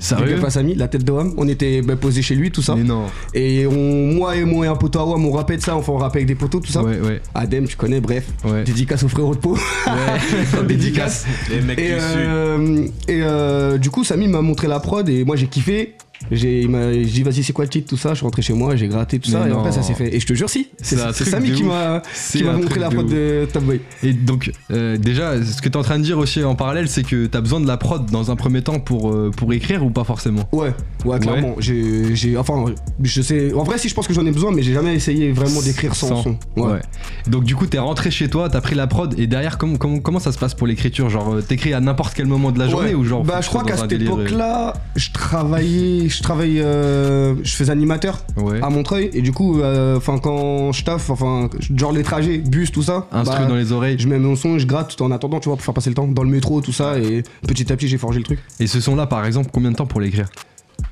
[0.00, 1.34] Sérieux Big up à Samy, la tête de homme.
[1.36, 2.74] On était bah, posé chez lui, tout ça.
[2.74, 3.04] Mais non.
[3.34, 5.92] Et on, moi et moi et un poteau à WAM, on rappelle de ça, enfin
[5.92, 6.82] on rappelle avec des poteaux, tout ça.
[6.82, 8.26] Ouais, ouais, Adem, tu connais, bref.
[8.44, 8.64] ouais.
[8.64, 9.54] Dédicace au frérot de peau.
[9.86, 10.62] Ouais.
[10.66, 11.26] Dédicace.
[11.50, 12.00] Les mecs Et, du Sud.
[12.18, 15.94] euh, et euh, du coup, Samy m'a montré la prod et moi j'ai kiffé.
[16.30, 18.42] J'ai, il m'a j'ai dit vas-y c'est quoi le titre tout ça, je suis rentré
[18.42, 20.14] chez moi, j'ai gratté tout ça et après ça s'est fait.
[20.14, 21.68] Et je te jure si, c'est, C'est un c'est truc Samy de qui ouf.
[21.68, 23.12] m'a, C'est qui m'a un montré truc la de prod ouf.
[23.12, 23.80] de Top Boy.
[24.02, 27.02] Et donc, euh, déjà, ce que t'es en train de dire aussi en parallèle, c'est
[27.02, 29.90] que t'as besoin de la prod dans un premier temps pour, euh, pour écrire ou
[29.90, 30.48] pas forcément?
[30.52, 30.72] Ouais,
[31.04, 31.54] ouais clairement.
[31.58, 32.64] J'ai, j'ai, enfin
[33.02, 35.32] je sais, en vrai si je pense que j'en ai besoin mais j'ai jamais essayé
[35.32, 36.36] vraiment d'écrire sans, son.
[36.56, 36.80] Ouais.
[37.28, 40.00] Donc du coup, t'es rentré chez toi, t'as pris la prod et derrière, comment, comment,
[40.00, 41.08] comment ça se passe pour l'écriture?
[41.08, 42.94] Genre, euh, t'écris à n'importe quel moment de la journée Ouais.
[42.94, 45.10] ou genre Bah faut je crois que qu'à dans un cette délire, euh, époque-là, je
[45.12, 48.60] travaillais, je travaillais, euh, je faisais animateur Ouais.
[48.62, 52.70] à Montreuil et du coup, euh, enfin quand je taffe, enfin genre les trajets, bus,
[52.72, 53.96] tout ça, Instru bah, dans les oreilles.
[53.98, 55.94] je mets mon son, je gratte tout en attendant, tu vois, pour faire passer le
[55.94, 58.38] temps dans le métro, tout ça et petit à petit j'ai forgé le truc.
[58.58, 60.28] Et ce son-là, par exemple, combien de temps pour l'écrire?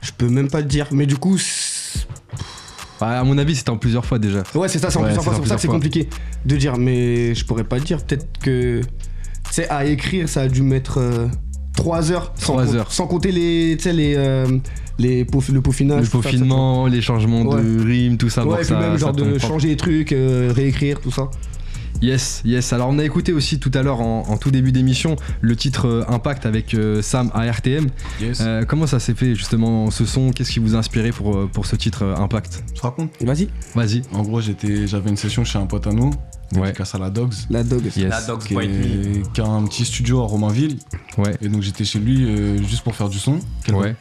[0.03, 1.39] Je peux même pas te dire, mais du coup,
[3.01, 4.43] Bah, À mon avis, c'était en plusieurs fois déjà.
[4.55, 6.09] ouais c'est ça, c'est en Ouais, plusieurs fois, c'est pour ça que c'est compliqué
[6.45, 10.49] de dire, mais je pourrais pas dire, peut-être que, tu sais, à écrire, ça a
[10.49, 10.99] dû mettre
[11.79, 12.93] 3 heures, sans, Trois com- heures.
[12.93, 14.47] sans compter les, tu sais, les, euh,
[14.99, 16.01] les peau- le peaufinage.
[16.01, 18.43] Le ça, peaufinement, les changements de rimes, tout ça.
[18.43, 19.39] pour Ouais, que et puis ça- même genre de propre.
[19.47, 21.31] changer les trucs, euh, réécrire, tout ça.
[22.01, 22.73] Yes, yes.
[22.73, 25.87] Alors on a écouté aussi tout à l'heure en, en tout début d'émission le titre
[25.89, 27.87] euh, Impact avec euh, Sam ARTM.
[28.21, 28.39] Yes.
[28.41, 30.31] Euh, comment ça s'est fait justement ce son?
[30.31, 32.63] Qu'est-ce qui vous a inspiré pour, pour ce titre Impact?
[32.69, 33.11] Tu te racontes?
[33.21, 34.03] Vas-y, Vas-y.
[34.13, 36.11] En gros, j'étais, j'avais une session chez un pote à nous,
[36.55, 36.63] Ouais.
[36.63, 37.61] dédicace à la Dogs, la.
[37.63, 38.27] Yes.
[38.27, 38.71] Dogs qui, Point Me.
[39.19, 40.79] est- qui a un petit studio à Romainville.
[41.19, 41.37] Ouais.
[41.43, 43.39] Et donc j'étais chez lui euh, juste pour faire du son.
[43.73, 43.95] Ouais.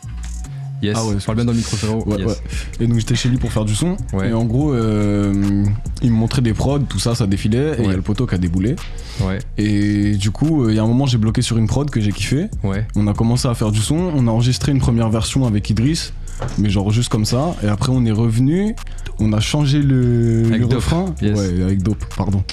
[0.81, 0.93] Yes.
[0.95, 2.03] Ah ouais, Parle bien dans le micro, frérot.
[2.05, 2.27] Ouais, yes.
[2.27, 2.35] ouais.
[2.81, 3.97] Et donc j'étais chez lui pour faire du son.
[4.13, 4.29] Ouais.
[4.29, 5.65] Et en gros, euh,
[6.03, 7.79] il me montrait des prods, tout ça, ça défilait.
[7.79, 8.75] Et il y a le poteau qui a déboulé.
[9.21, 9.39] Ouais.
[9.57, 11.99] Et du coup, euh, il y a un moment, j'ai bloqué sur une prod que
[11.99, 12.47] j'ai kiffé.
[12.63, 12.85] Ouais.
[12.95, 13.95] On a commencé à faire du son.
[13.95, 16.13] On a enregistré une première version avec Idriss.
[16.59, 17.55] Mais genre juste comme ça.
[17.63, 18.75] Et après, on est revenu.
[19.19, 20.73] On a changé le, Avec le Dope.
[20.75, 21.15] refrain.
[21.21, 21.37] Yes.
[21.37, 22.43] Ouais, avec Dope, pardon.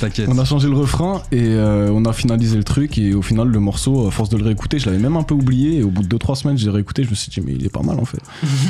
[0.00, 0.28] T'inquiète.
[0.30, 2.96] On a changé le refrain et euh, on a finalisé le truc.
[2.98, 5.34] Et au final, le morceau, à force de le réécouter, je l'avais même un peu
[5.34, 5.78] oublié.
[5.78, 7.02] Et au bout de 2-3 semaines, j'ai réécouté.
[7.04, 8.18] Je me suis dit, mais il est pas mal en fait.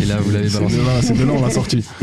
[0.03, 0.77] Et là, vous l'avez balancé.
[1.03, 1.85] c'est de là on l'a sorti.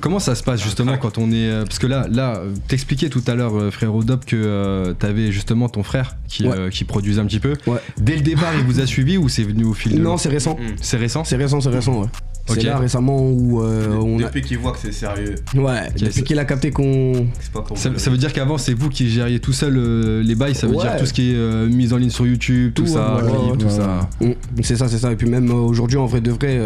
[0.00, 1.34] Comment ça se passe justement quand on est.
[1.50, 5.30] euh, Parce que là, là t'expliquais tout à l'heure, euh, frère Odop, que euh, t'avais
[5.30, 6.56] justement ton frère qui, Ouais.
[6.56, 7.52] euh, qui produisait un petit peu.
[7.66, 7.76] Ouais.
[8.00, 10.30] Dès le départ, il vous a suivi ou c'est venu au fil de Non, c'est
[10.30, 10.56] récent.
[10.80, 12.08] C'est récent C'est récent, c'est récent, ouais.
[12.48, 14.24] C'est là récemment où euh, on a.
[14.24, 17.26] Depuis qu'il voit que c'est sérieux, Ouais, c'est- depuis qu'il a capté qu'on.
[17.40, 20.22] c'est pas pour ça, ça veut dire qu'avant, c'est vous qui gériez tout seul euh,
[20.22, 20.82] les bails, ça veut Ouais.
[20.82, 23.22] dire tout ce qui est euh, mise en ligne sur YouTube, tout, Tout, ça, ouais,
[23.30, 24.08] clip, ouais, tout ça.
[24.20, 25.12] Mm, C'est ça, c'est ça.
[25.12, 26.58] Et puis même euh, aujourd'hui, en vrai de vrai,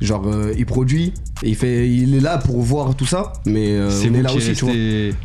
[0.00, 3.70] genre, euh, il produit, et il fait, il est là pour voir tout ça, mais
[3.70, 4.74] euh, c'est on est là aussi, tu vois.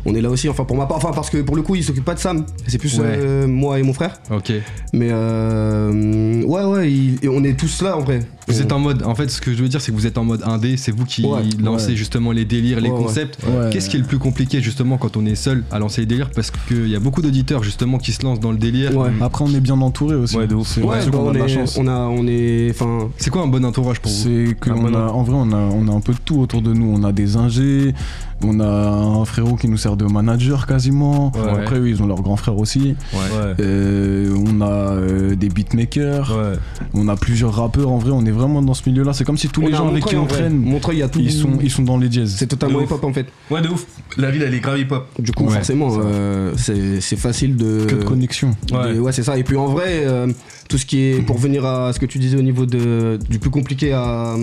[0.06, 1.82] On est là aussi, enfin pour ma part, enfin parce que pour le coup, il
[1.84, 3.04] s'occupe pas de Sam, c'est plus Ouais.
[3.08, 4.14] euh, moi et mon frère.
[4.30, 4.52] Ok.
[4.94, 8.20] Mais euh, ouais, ouais, il- et on est tous là en vrai.
[8.48, 9.02] Vous êtes en mode.
[9.04, 10.90] En fait, ce que je veux dire, c'est que vous êtes en mode indé, c'est
[10.92, 11.42] vous qui Ouais.
[11.62, 11.96] lancez Ouais.
[11.96, 13.38] justement les délires, les Ouais, concepts.
[13.44, 13.70] Ouais.
[13.70, 16.30] Qu'est-ce qui est le plus compliqué justement quand on est seul à lancer les délires?
[16.34, 18.96] Parce qu'il y a beaucoup d'auditeurs justement qui se lancent dans le délire.
[18.96, 19.10] Ouais.
[19.20, 20.36] Après, on est bien entouré aussi.
[20.36, 20.66] Ouais, de ouf.
[20.68, 21.76] C'est Ouais, là-dessus bah, on, de la est, chance.
[21.78, 24.18] on a, on est, enfin, C'est quoi un bon entourage pour vous?
[24.18, 26.18] C'est que Un on bon a, en vrai, on a, on a un peu de
[26.24, 26.92] tout autour de nous.
[26.94, 27.94] On a des ingés,
[28.42, 31.30] on a un frérot qui nous sert de manager quasiment.
[31.36, 31.50] Ouais.
[31.60, 32.96] Après, eux, ils ont leur grand frère aussi.
[33.12, 33.18] Ouais.
[33.60, 36.58] Euh, on a euh, des beatmakers, Ouais.
[36.94, 37.90] on a plusieurs rappeurs.
[37.90, 39.12] En vrai, on est vraiment dans ce milieu-là.
[39.12, 41.08] C'est comme si tous on les gens avec qui on traîne, Montreuil, il y a
[41.08, 41.20] tout.
[41.20, 42.34] ils sont, ils sont dans les jazz.
[42.36, 43.26] C'est totalement hip-hop en fait.
[43.50, 43.86] Ouais, de ouf.
[44.16, 45.06] La ville, elle est grave hip-hop.
[45.18, 47.84] Du coup, Ouais, forcément, euh, c'est c'est facile de.
[47.88, 48.56] que de connexion.
[48.72, 49.38] Ouais, c'est ça.
[49.38, 50.26] Et puis en vrai, euh,
[50.68, 53.38] tout ce qui est pour venir à ce que tu disais au niveau de, du
[53.38, 54.34] plus compliqué à,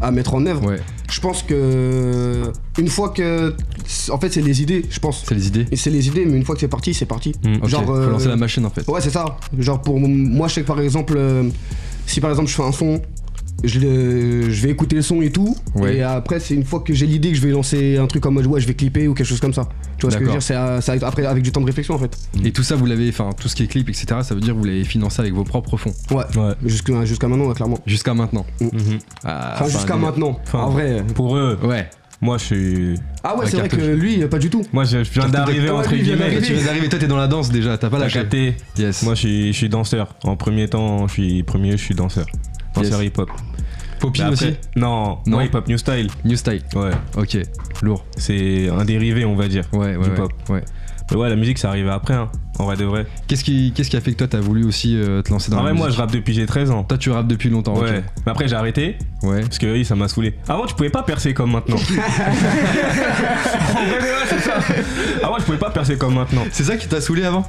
[0.00, 3.54] à mettre en œuvre, Ouais, je pense que une fois que.
[4.10, 5.24] En fait, c'est les idées, je pense.
[5.26, 5.66] c'est les idées.
[5.70, 7.32] Et c'est les idées, mais une fois que c'est parti, c'est parti.
[7.42, 7.54] Mm.
[7.62, 8.86] Ok, Genre, faut euh, lancer la machine en fait.
[8.88, 9.38] Ouais, c'est ça.
[9.58, 11.44] Genre, pour moi, je sais que par exemple, euh,
[12.06, 13.00] si par exemple je fais un son,
[13.64, 15.56] je, le- je vais écouter le son et tout.
[15.74, 15.96] Ouais.
[15.96, 18.30] Et après, c'est une fois que j'ai l'idée que je vais lancer un truc en
[18.30, 19.68] mode ouais, je vais clipper ou quelque chose comme ça.
[19.98, 20.42] Tu vois ce que je veux dire?
[20.42, 22.16] C'est euh, après avec du temps de réflexion en fait.
[22.44, 24.54] Et tout ça, vous l'avez, enfin, tout ce qui est clip, etc., ça veut dire
[24.54, 25.92] que vous l'avez financé avec vos propres fonds.
[26.10, 26.24] Ouais.
[26.36, 26.54] Ouais.
[26.64, 27.78] Jusqu'à jusqu'à maintenant, ouais, clairement.
[27.86, 28.46] Jusqu'à maintenant.
[28.60, 28.70] Mhm.
[29.24, 30.38] Ah, Enfin, jusqu'à des- maintenant.
[30.44, 31.02] Enfin, en vrai.
[31.14, 31.88] Pour eux, Ouais.
[32.20, 32.94] moi, je suis.
[33.24, 34.62] Ah ouais, c'est vrai que lui, pas du tout.
[34.72, 36.40] Moi, je je viens d'arriver, entre guillemets.
[36.40, 38.20] Tu viens d'arriver, toi, t'es dans la danse déjà, t'as pas lâché.
[38.20, 39.02] capté Yes.
[39.02, 40.14] Moi, je suis, je suis danseur.
[40.22, 42.26] En premier temps, je suis premier, je suis danseur.
[42.84, 43.00] Yes.
[43.02, 43.30] hip-hop.
[44.00, 45.40] Après- aussi Non, Non.
[45.40, 46.08] hip-hop new style.
[46.24, 46.62] New style.
[46.76, 46.90] Ouais.
[47.16, 47.36] Ok.
[47.82, 48.04] Lourd.
[48.16, 49.64] C'est un dérivé, on va dire.
[49.72, 50.06] Ouais, ouais, ouais.
[50.06, 50.30] Hip-hop.
[50.50, 50.62] ouais.
[51.10, 52.28] Mais ouais, la musique, c'est arrivé après, hein.
[52.58, 53.06] En vrai de vrai.
[53.28, 55.56] Qu'est-ce qui, qu'est-ce qui a fait que toi, t'as voulu aussi euh, te lancer dans
[55.56, 56.84] En la vrai, moi, je rappe depuis j'ai 13 ans.
[56.84, 57.78] Toi, tu rappes depuis longtemps.
[57.78, 58.02] Ouais.
[58.26, 59.40] Mais après, j'ai arrêté Ouais.
[59.40, 60.34] parce que oui, ça m'a saoulé.
[60.48, 61.76] Avant, tu pouvais pas percer comme maintenant.
[61.76, 64.54] en vrai, c'est ça.
[65.22, 66.42] Avant, je pouvais pas percer comme maintenant.
[66.50, 67.46] C'est ça qui t'a saoulé avant?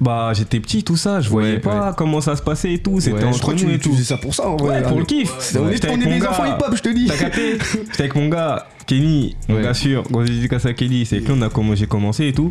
[0.00, 1.20] Bah, j'étais petit, tout ça.
[1.20, 3.00] Je voyais Ouais, pas comment ça se passait et tout.
[3.00, 3.94] C'était Ouais, je entre crois que nous tu, et tu tout.
[3.94, 4.82] faisais ça pour ça en vrai.
[4.82, 5.30] Pour le kiff.
[5.58, 7.06] On est, des enfants hip-hop, je te dis.
[7.06, 11.04] T'as capté J'étais avec mon gars, Kenny, mon gars sûr, gros dédicace à Kenny.
[11.04, 12.50] C'est lui on a comment j'ai commencé et tout.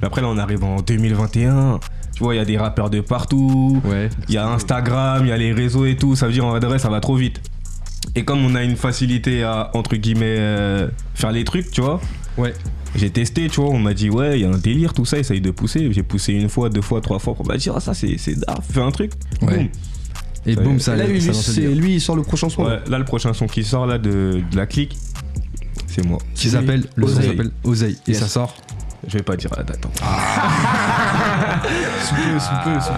[0.00, 1.78] Mais après, là, on arrive en 2021.
[2.14, 3.80] Tu vois, il y a des rappeurs de partout.
[3.84, 4.10] Ouais.
[4.28, 6.16] Il y a Instagram, il y a les réseaux et tout.
[6.16, 7.40] Ça veut dire, en vrai, ça va trop vite.
[8.16, 12.00] Et comme on a une facilité à, entre guillemets, euh, faire les trucs, tu vois.
[12.36, 12.54] Ouais.
[12.98, 15.18] J'ai testé, tu vois, on m'a dit, ouais, il y a un délire, tout ça,
[15.18, 15.88] essaye de pousser.
[15.92, 17.34] J'ai poussé une fois, deux fois, trois fois.
[17.38, 19.12] On m'a dit, ah, ça, c'est c'est d'art, fais un truc.
[19.42, 19.56] Ouais.
[19.56, 19.68] Boum.
[20.46, 22.64] Et Ça boum, ça, Là, lui, c'est- lui, il sort le prochain son.
[22.64, 24.96] Ouais, là, le prochain son qui sort, là, de, de la clique,
[25.86, 26.18] c'est moi.
[26.34, 27.28] Qui s'appelle le son Oseille.
[27.30, 27.96] s'appelle Oseille.
[28.06, 28.20] Et Yes.
[28.20, 28.54] ça sort
[29.06, 29.84] Je vais pas dire la date.
[29.86, 29.90] hein.
[32.02, 32.92] Sous peu, sous peu, sous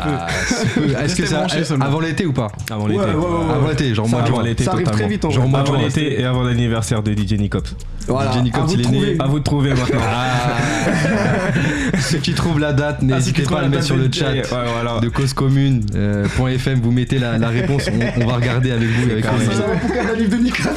[0.80, 0.84] peu.
[1.04, 1.46] Est-ce que ça
[1.80, 3.04] avant l'été ou pas Avant Ouais, l'été.
[3.04, 3.54] ouais, ouais, ouais.
[3.54, 4.42] Avant l'été, genre mois de juin.
[4.42, 5.78] l'été, ça arrive très vite en Genre Avant juin.
[5.78, 7.74] l'été et avant l'anniversaire de DJ Nicops.
[8.08, 8.32] Voilà.
[8.32, 8.98] DJ Nicops, à vous il de est né.
[8.98, 9.16] trouver.
[9.20, 10.00] À vous de trouver maintenant.
[12.00, 14.32] Ceux qui trouvent la date, Ah, n'hésitez pas à le mettre sur le chat.
[14.32, 18.88] Ouais, de cause commune euh, point .fm vous mettez la, réponse on, va regarder avec
[18.88, 20.70] vous et avec la livre de Nicolas.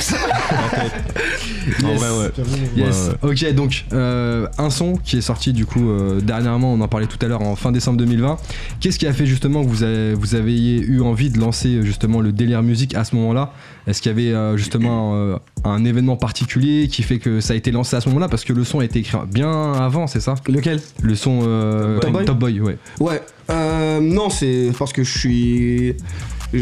[1.84, 2.32] En vrai, ouais.
[2.76, 3.12] Yes.
[3.22, 6.88] Ouais, Ok, donc euh, un son qui est sorti du coup euh, dernièrement, on en
[6.88, 8.38] parlait tout à l'heure en fin décembre 2020.
[8.80, 11.82] Qu'est-ce qui a fait justement que vous avez, vous avez eu envie de lancer euh,
[11.84, 13.54] justement le délire musique à ce moment-là?
[13.88, 17.56] Est-ce qu'il y avait euh, justement euh, un événement particulier qui fait que ça a
[17.56, 18.28] été lancé à ce moment-là?
[18.28, 20.36] Parce que le son a été écrit bien avant, c'est ça?
[20.48, 20.82] Lequel?
[21.02, 22.26] Le son euh, Top Boy?
[22.26, 22.78] Top Boy, ouais.
[23.00, 23.22] Ouais.
[23.50, 25.96] Euh, non, c'est parce que je suis.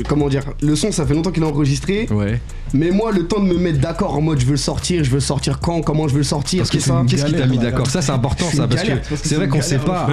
[0.08, 2.08] Comment dire Le son, ça fait longtemps qu'il est enregistré.
[2.12, 2.40] Ouais.
[2.74, 5.10] Mais moi, le temps de me mettre d'accord en mode je veux le sortir, je
[5.10, 7.88] veux le sortir quand, comment je veux le sortir, qu'est-ce qui t'a mis d'accord?
[7.88, 10.08] Ça c'est important ça parce galère, que parce que c'est vrai qu'on sait galère, pas.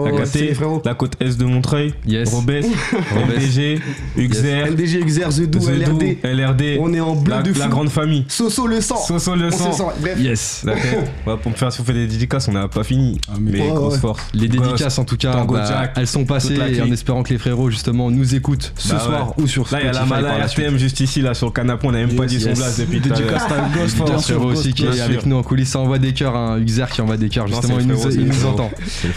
[0.09, 0.83] c'est capté les frérots.
[0.85, 2.31] La côte S de Montreuil, Yes.
[2.31, 3.81] Robes, MDG,
[4.17, 6.19] UXR, MDG Uxer, The Do, LRD.
[6.23, 7.59] LRD, On est en bleu la, de fou.
[7.59, 8.25] la grande famille.
[8.29, 8.97] Soso le sang.
[8.97, 9.93] Soso le sang.
[10.01, 10.19] bref.
[10.19, 10.65] Yes.
[11.43, 13.21] Pour me faire si on fait des dédicaces, on n'a pas fini.
[13.29, 14.21] Ah, mais- grosse force.
[14.35, 17.39] Les dédicaces en tout cas, bah, elles sont passées la et en espérant que les
[17.39, 20.11] frérots justement nous écoutent ce Bah soir ou sur Là, il y a la Spotify
[20.23, 20.47] Mala la.
[20.47, 21.87] RTM juste ici, là, sur le canapé.
[21.87, 24.07] On n'a même pas Yes, dit son blast depuis tout à l'heure.
[24.07, 26.87] Bien sûr, aussi qui est avec nous en coulisses, ça envoie des cœurs, un Uxer
[26.93, 28.71] qui envoie des cœurs justement, il nous, entend.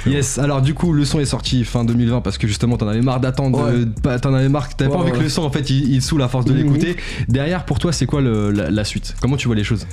[0.06, 3.02] Yes, alors du coup le son est sorti fin 2020 parce que justement t'en avais
[3.02, 3.72] marre d'attendre,
[4.02, 6.28] pas- t'en avais marre, t'avais pas envie que le son en fait il, saoule à
[6.28, 6.58] force de Mhm.
[6.58, 6.96] l'écouter.
[7.28, 9.16] Derrière pour toi c'est quoi la suite?
[9.22, 9.86] Comment tu vois les choses?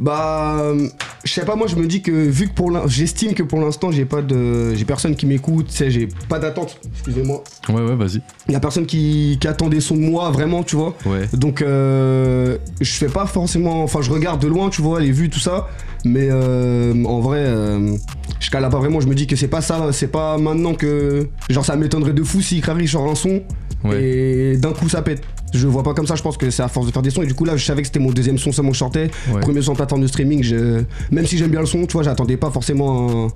[0.00, 0.88] Bah, euh,
[1.24, 3.60] je sais pas, moi je me dis que vu que pour l'in- j'estime que pour
[3.60, 6.78] l'instant j'ai pas de, j'ai personne qui m'écoute, tu sais, j'ai pas d'attente.
[6.92, 7.42] Excusez-moi.
[7.68, 8.20] Ouais ouais vas-y.
[8.52, 10.94] Y a personne qui, qui attend des sons de moi vraiment, tu vois.
[11.06, 11.28] Ouais.
[11.32, 15.30] Donc euh, je fais pas forcément, enfin je regarde de loin, tu vois, les vues
[15.30, 15.68] tout ça,
[16.04, 17.44] mais euh, en vrai,
[18.40, 19.00] je cale pas vraiment.
[19.00, 22.22] Je me dis que c'est pas ça, c'est pas maintenant que, genre ça m'étonnerait de
[22.22, 23.42] fou si Crary sort un son
[23.84, 24.02] Ouais.
[24.02, 25.22] et d'un coup ça pète.
[25.52, 27.22] Je vois pas comme ça, je pense que c'est à force de faire des sons
[27.22, 29.10] et du coup là je savais que c'était mon deuxième son seulement que je sortais.
[29.30, 29.40] Ouais.
[29.40, 30.82] Premier son plateforme de streaming, je...
[31.10, 33.28] même si j'aime bien le son, tu vois, j'attendais pas forcément un,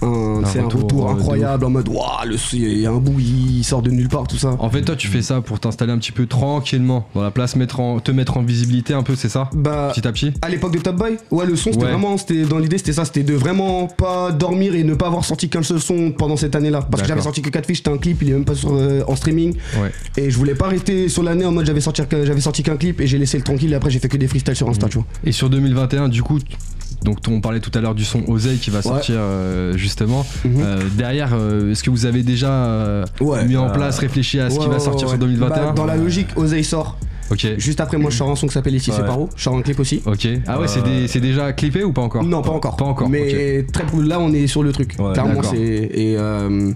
[0.00, 3.64] c'est un retour, retour euh, incroyable en mode waouh, il y a un bout, il
[3.64, 4.56] sort de nulle part, tout ça.
[4.58, 7.56] En fait toi tu fais ça pour t'installer un petit peu tranquillement dans la place,
[7.56, 9.50] mettre en, te mettre en visibilité un peu c'est ça?
[9.54, 10.32] Bah, Petit à petit?
[10.42, 11.90] à l'époque de Top Boy, ouais, le son c'était Ouais.
[11.90, 15.24] vraiment, c'était dans l'idée, c'était ça, c'était de vraiment pas dormir et ne pas avoir
[15.24, 16.82] sorti qu'un seul son pendant cette année-là.
[16.90, 18.70] Parce que j'avais sorti que 4 fiches, c'était un clip, il est même pas sur,
[18.74, 19.54] euh, en streaming.
[19.80, 19.90] Ouais.
[20.16, 23.00] Et je voulais pas rester sur l'année en mode j'avais sorti, j'avais sorti qu'un clip
[23.00, 24.70] et j'ai laissé le tranquille et après j'ai fait que des freestyles sur Mmh.
[24.70, 25.06] Insta, tu vois.
[25.24, 26.38] Et sur 2021 du coup
[27.02, 30.26] donc on parlait tout à l'heure du son Oseille qui va sortir euh, justement.
[30.44, 30.54] Mhm.
[30.60, 33.44] Euh, derrière, euh, est-ce que vous avez déjà euh, Ouais.
[33.46, 35.96] mis en Euh, place, réfléchi à ce qui va sortir sur 2021 Bah, Dans la
[35.96, 36.98] logique, Oseille sort.
[37.58, 39.06] Juste après, moi je sors un son qui s'appelle Ici c'est Ouais.
[39.08, 39.28] Paro.
[39.36, 40.00] Je sors un clip aussi.
[40.06, 40.28] Ok.
[40.46, 42.22] Ah ouais, c'est des- c'est déjà clippé ou pas encore?
[42.22, 42.76] Non, pas encore.
[42.76, 43.08] Pas encore.
[43.08, 44.94] Mais très là, on est sur le truc.
[44.98, 45.56] Ouais, Clairement, c'est.
[45.58, 46.70] Et, euh,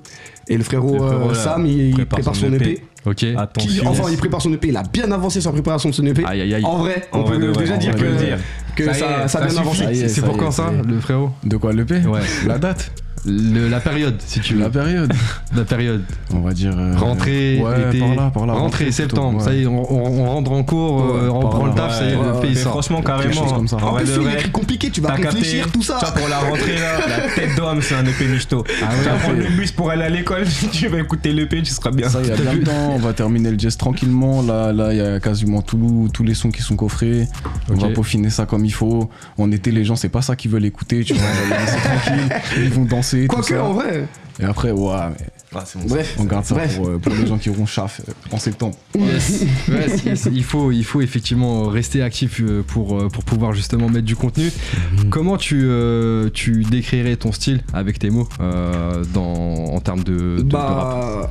[0.49, 2.53] et le frérot, Le frérot, euh, là, Sam, il, il prépare son.
[2.53, 2.83] EP.
[3.07, 3.15] Ok.
[3.17, 3.87] Qui- Attention.
[3.89, 4.69] enfin, il prépare son EP.
[4.69, 6.23] Il a bien avancé sur la préparation de son EP.
[6.25, 6.65] Aïe aïe aïe.
[6.65, 8.39] En vrai, on peut vrai, déjà dire que, dire.
[8.77, 9.95] que Ça y ça, est, ça a bien avancé.
[9.95, 10.09] suffit.
[10.11, 10.83] C'est pour quand ça ça, y est.
[10.93, 11.31] le frérot?
[11.45, 11.99] De quoi le P?
[12.07, 12.21] Ouais.
[12.47, 12.93] La date?
[13.27, 14.61] Le- La période, si tu veux.
[14.61, 15.13] La période
[15.55, 16.03] La période.
[16.33, 16.73] On va dire.
[16.79, 18.53] euh, Rentrée, ouais, été, par là, par là.
[18.55, 19.39] rentrée, plutôt, septembre.
[19.39, 19.45] ouais.
[19.45, 21.99] Ça y est, on, on- on rentre en cours, euh, Ouais, on prend le taf,
[21.99, 22.73] ça y est, Ouais, le pays sort.
[22.73, 23.47] Franchement, carrément.
[23.53, 23.77] comme ça.
[23.77, 25.99] En En plus, il écrit compliqué, tu vas capté réfléchir, tout ça.
[26.17, 28.65] Pour la rentrée là, la tête d'homme, c'est un épée michto.
[28.67, 31.91] tu vas prendre le bus pour aller à l'école, tu vas écouter l'épée, tu seras
[31.91, 32.09] bien.
[32.09, 34.41] Ça, il y a bien le temps, on va terminer le jazz tranquillement.
[34.43, 37.27] Là, là, il y a quasiment tous tous les sons qui sont coffrés.
[37.71, 39.11] On va peaufiner ça comme il faut.
[39.37, 41.05] En été, les gens, c'est pas ça qu'ils veulent écouter.
[41.05, 42.41] Tu vois, on va les laisser tranquilles.
[42.65, 43.10] Ils vont danser.
[43.17, 44.07] Tout Quoique, en vrai.
[44.41, 45.81] Et après, ouais, mais Ah, bon.
[45.89, 46.17] Bref.
[46.19, 46.77] on garde ça Bref.
[46.77, 48.77] pour, euh, pour les gens qui auront chaf euh, en septembre.
[48.99, 49.45] Yes.
[50.33, 54.51] Il, faut, il faut effectivement rester actif euh, pour, pour pouvoir justement mettre du contenu.
[55.11, 59.25] Comment tu, euh, tu décrirais ton style avec tes mots euh, dans,
[59.75, 61.31] en termes de, de- de rap?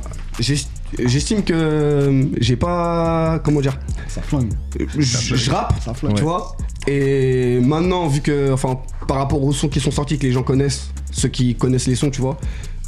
[0.98, 3.40] J'estime que euh, j'ai pas.
[3.44, 4.52] Comment dire Ça flingue.
[4.98, 6.14] Je je rappe, Ça flingue.
[6.14, 6.56] tu vois.
[6.88, 10.42] Et maintenant, vu que, enfin, par rapport aux sons qui sont sortis, que les gens
[10.42, 12.38] connaissent, ceux qui connaissent les sons, tu vois,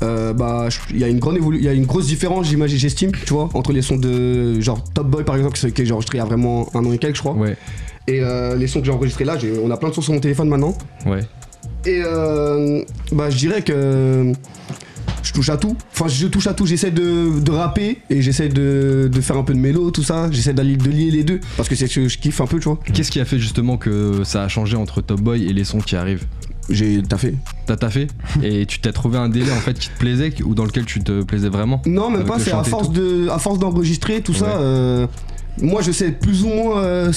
[0.02, 2.78] euh, bah, il y a une grande évolu- il y a une grosse différence, j'imagine,
[2.78, 6.18] j'estime, tu vois, entre les sons de genre Top Boy par exemple, qui j'ai enregistré
[6.18, 7.56] il y a vraiment un an et quelques, je crois, Ouais,
[8.08, 10.12] et euh, les sons que j'ai enregistrés là, j'ai- on a plein de sons sur
[10.14, 10.74] mon téléphone maintenant.
[11.06, 11.20] ouais.
[11.84, 14.32] Et euh, bah, je dirais que
[15.22, 15.76] je touche à tout.
[15.92, 16.66] Enfin, je touche à tout.
[16.66, 20.28] J'essaie de, de rapper et j'essaie de, de faire un peu de mélo, tout ça.
[20.30, 22.64] J'essaie de lier les deux parce que c'est ce que je kiffe un peu, tu
[22.68, 22.78] vois.
[22.92, 25.78] Qu'est-ce qui a fait justement que ça a changé entre Top Boy et les sons
[25.78, 26.24] qui arrivent?
[26.70, 27.35] J'ai taffé.
[27.66, 28.06] T'as taffé?
[28.42, 31.00] Et tu t'es trouvé un délai en fait qui te plaisait ou dans lequel tu
[31.02, 31.82] te plaisais vraiment?
[31.87, 32.38] Non, même pas.
[32.38, 34.38] C'est à force de, à force d'enregistrer tout Ouais.
[34.38, 34.56] ça.
[34.58, 35.06] euh,
[35.61, 37.12] moi, je sais plus ou moins euh,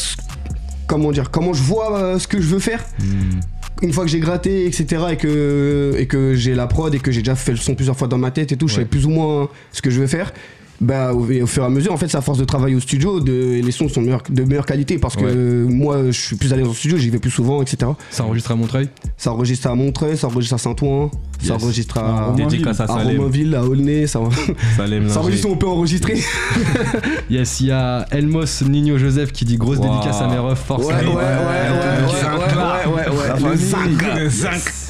[0.88, 2.84] comment dire, comment je vois euh, ce que je veux faire.
[3.00, 3.40] Hmm.
[3.82, 7.12] Une fois que j'ai gratté, etc., et que, et que j'ai la prod et que
[7.12, 9.06] j'ai déjà fait le son plusieurs fois dans ma tête et tout, je sais plus
[9.06, 10.34] ou moins ce que je veux faire.
[10.82, 12.80] Bah au, au fur et à mesure, en fait, c'est à force de travailler au
[12.82, 15.32] studio, de, et les sons sont de meilleure, de meilleure qualité parce que Ouais.
[15.34, 17.92] euh, moi, je suis plus allé dans le studio, j'y vais plus souvent, etc.
[18.12, 18.90] Ça enregistre à Montreuil?
[19.18, 21.10] Ça enregistre à Montreuil, ça enregistre à Saint-Ouen,
[21.42, 22.68] ça enregistre À à, Romainville.
[22.68, 22.84] À.
[22.94, 24.20] Romainville, à Aulnay, ça,
[24.76, 26.20] Salem ça enregistre où on peut enregistrer.
[27.30, 29.86] Yes, il y a Elmos Nino Joseph qui dit grosse Wow.
[29.90, 30.86] dédicace à mes refs, force.
[30.86, 34.30] Ouais, ouais, ouais, ouais, ouais, ouais, ouais, ouais, La Le famille.
[34.30, 34.85] zinc.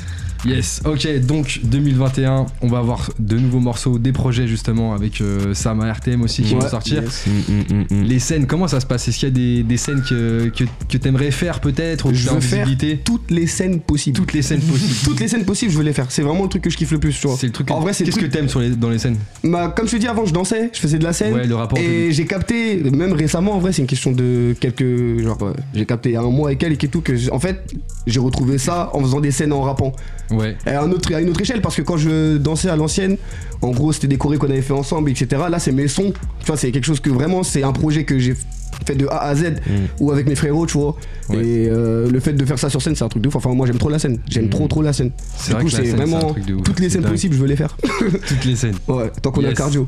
[0.45, 5.53] Yes, ok, donc 2021, on va avoir de nouveaux morceaux, des projets justement avec euh,
[5.53, 7.01] Sam à RTM aussi qui Ouais, vont sortir.
[7.03, 7.25] yes.
[7.27, 8.03] Mm, mm, mm.
[8.03, 9.08] Les scènes, comment ça se passe?
[9.08, 12.39] Est-ce qu'il y a des, des scènes que, que, que t'aimerais faire peut-être Je veux
[12.39, 12.67] faire
[13.03, 14.17] toutes les scènes possibles.
[14.17, 14.93] Toutes les scènes possibles.
[15.03, 16.05] Toutes les scènes possibles, je veux les faire.
[16.10, 17.38] C'est vraiment le truc que je kiffe le plus, tu vois.
[17.39, 17.71] C'est le truc.
[17.71, 19.17] En vrai, c'est le Qu'est-ce que t'aimes sur les, dans les scènes?
[19.43, 21.34] Bah, comme je te dis avant, je dansais, je faisais de la scène.
[21.34, 24.84] Ouais, le rapport Et j'ai capté, même récemment, en vrai, c'est une question de quelques.
[25.23, 27.31] Genre, euh, j'ai capté il y a un mois et quelques et tout, que j'ai-
[27.31, 27.73] en fait,
[28.05, 29.91] j'ai retrouvé ça en faisant des scènes en rappant.
[30.31, 30.55] Ouais.
[30.65, 33.17] Et à, un autre, à une autre échelle, parce que quand je dansais à l'ancienne,
[33.61, 35.43] en gros, c'était des chorés qu'on avait fait ensemble, etc.
[35.49, 36.13] Là, c'est mes sons.
[36.39, 38.35] Tu vois, c'est quelque chose que vraiment, c'est un projet que j'ai
[38.85, 39.55] fait de A à Z
[39.99, 40.95] ou avec mes frérots, tu vois.
[41.29, 41.38] Ouais.
[41.38, 43.35] Et euh, le fait de faire ça sur scène, c'est un truc de ouf.
[43.35, 44.19] Enfin, moi, j'aime trop la scène.
[44.29, 45.11] J'aime trop, trop la scène.
[45.38, 47.11] C'est Du vrai coup, c'est vraiment toutes les scènes dingue.
[47.11, 47.75] possibles, je veux les faire.
[48.27, 48.75] Toutes les scènes.
[48.88, 49.88] Ouais, tant qu'on a le cardio.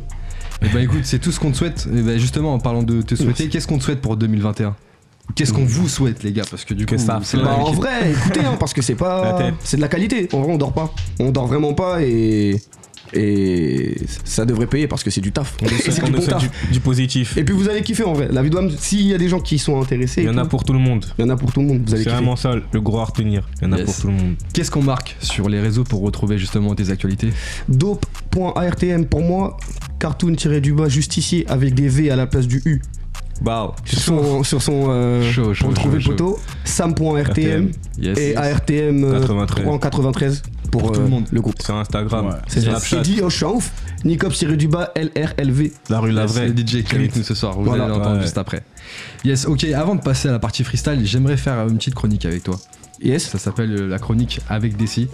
[0.64, 1.88] Et bah écoute, c'est tout ce qu'on te souhaite.
[1.96, 4.76] Et bah justement, en parlant de te souhaiter, qu'est-ce qu'on te souhaite pour 2021
[5.36, 6.44] Qu'est-ce qu'on vous souhaite, les gars?
[6.50, 8.96] Parce que du Que coup, ça c'est Bah, en vrai, écoutez, hein, parce que c'est
[8.96, 9.38] pas.
[9.64, 10.28] C'est de la qualité.
[10.34, 10.92] En vrai, on dort pas.
[11.20, 12.60] On dort vraiment pas et.
[13.14, 15.56] Et ça devrait payer parce que c'est du taf.
[15.62, 17.38] On nous Et souhaite- c'est du bon du, du positif.
[17.38, 18.28] Et puis vous allez kiffer en vrai.
[18.30, 20.50] La vidéo, s'il y a des gens qui sont intéressés, Il y en a tout,
[20.50, 21.06] pour tout le monde.
[21.18, 21.84] il y en a pour tout le monde.
[21.88, 23.48] Vous allez C'est vraiment ça le gros à retenir.
[23.62, 23.86] Il y en a Yes.
[23.86, 24.36] pour tout le monde.
[24.52, 27.30] Qu'est-ce qu'on marque sur les réseaux pour retrouver justement tes actualités?
[27.70, 29.56] Dope.artm pour moi,
[30.00, 32.82] cartoon tiré du bas justicier avec des V à la place du U.
[33.42, 36.40] Bah, Sur son, sur son euh, pour trouver le poteau.
[36.64, 37.72] Sam.rtm RTM.
[38.00, 38.18] Yes.
[38.18, 39.64] et ARTM euh, 93.
[39.66, 41.26] 393 pour, Pour tout euh, le monde.
[41.32, 41.62] le groupe.
[41.62, 42.34] sur Instagram, Ouais.
[42.48, 42.62] C'est.
[42.62, 43.72] Snapchat, dit, oh, je suis un ouf.
[44.68, 45.72] Bas LRLV.
[45.90, 46.50] la rue La Yes, Vraie.
[46.50, 47.86] DJ qui est nous ce soir, vous Voilà.
[47.86, 48.22] allez l'entendre Ouais.
[48.24, 48.64] juste après.
[49.24, 52.44] Yes, ok, avant de passer à la partie freestyle, j'aimerais faire une petite chronique avec
[52.44, 52.58] toi.
[53.04, 53.28] Yes.
[53.30, 55.08] Ça s'appelle euh, la chronique avec Desi.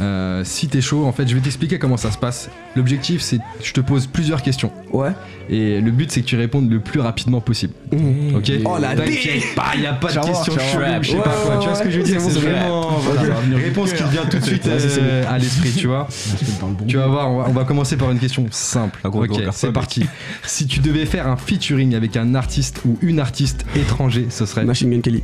[0.00, 2.48] Euh, si t'es chaud, en fait, je vais t'expliquer comment ça se passe.
[2.76, 4.70] L'objectif, c'est je te pose plusieurs questions.
[4.92, 5.10] Ouais.
[5.50, 7.74] Et le but, c'est que tu répondes le plus rapidement possible.
[7.92, 8.36] Mmh.
[8.36, 10.44] Ok Oh, la T'inquiète pas, y a pas de voir.
[10.44, 11.54] chelou, je sais Ouais, pas quoi.
[11.56, 12.20] ouais, Tu vois ce que je veux dire?
[12.20, 16.08] c'est vraiment voilà, réponse qui vient tout de suite euh, à l'esprit, tu vois.
[16.88, 19.00] Tu vas voir, on va, on va commencer par une question simple.
[19.04, 20.04] Grosse Ok, c'est parti.
[20.44, 24.64] Si tu devais faire un featuring avec un artiste ou une artiste étranger, ce serait
[24.64, 25.22] Machine Gun Kelly.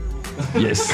[0.59, 0.88] Yes.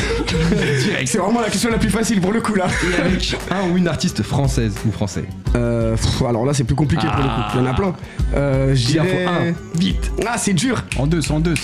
[1.07, 2.67] C'est vraiment la question la plus facile pour le coup là.
[2.67, 5.25] Et avec un ou une artiste française ou français.
[5.55, 7.43] Euh, pff, alors là c'est plus compliqué pour le coup.
[7.55, 7.95] Il y en a plein.
[8.35, 9.25] Euh, je dirais.
[9.27, 9.79] un.
[9.79, 10.11] Vite.
[10.27, 10.85] Ah c'est dur.
[10.99, 11.55] En deux, en deux.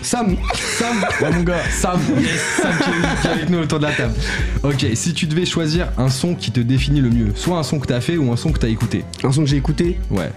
[0.00, 0.36] Sam.
[0.54, 1.04] Sam.
[1.20, 1.60] Ouais, mon gars.
[1.70, 2.00] Sam.
[2.18, 2.40] Yes.
[2.60, 4.14] Sam qui est, avec nous autour de la table.
[4.62, 7.78] Ok, si tu devais choisir un son qui te définit le mieux, soit un son
[7.78, 9.04] que t'as fait ou un son que t'as écouté.
[9.24, 9.98] Un son que j'ai écouté.
[10.10, 10.30] Ouais.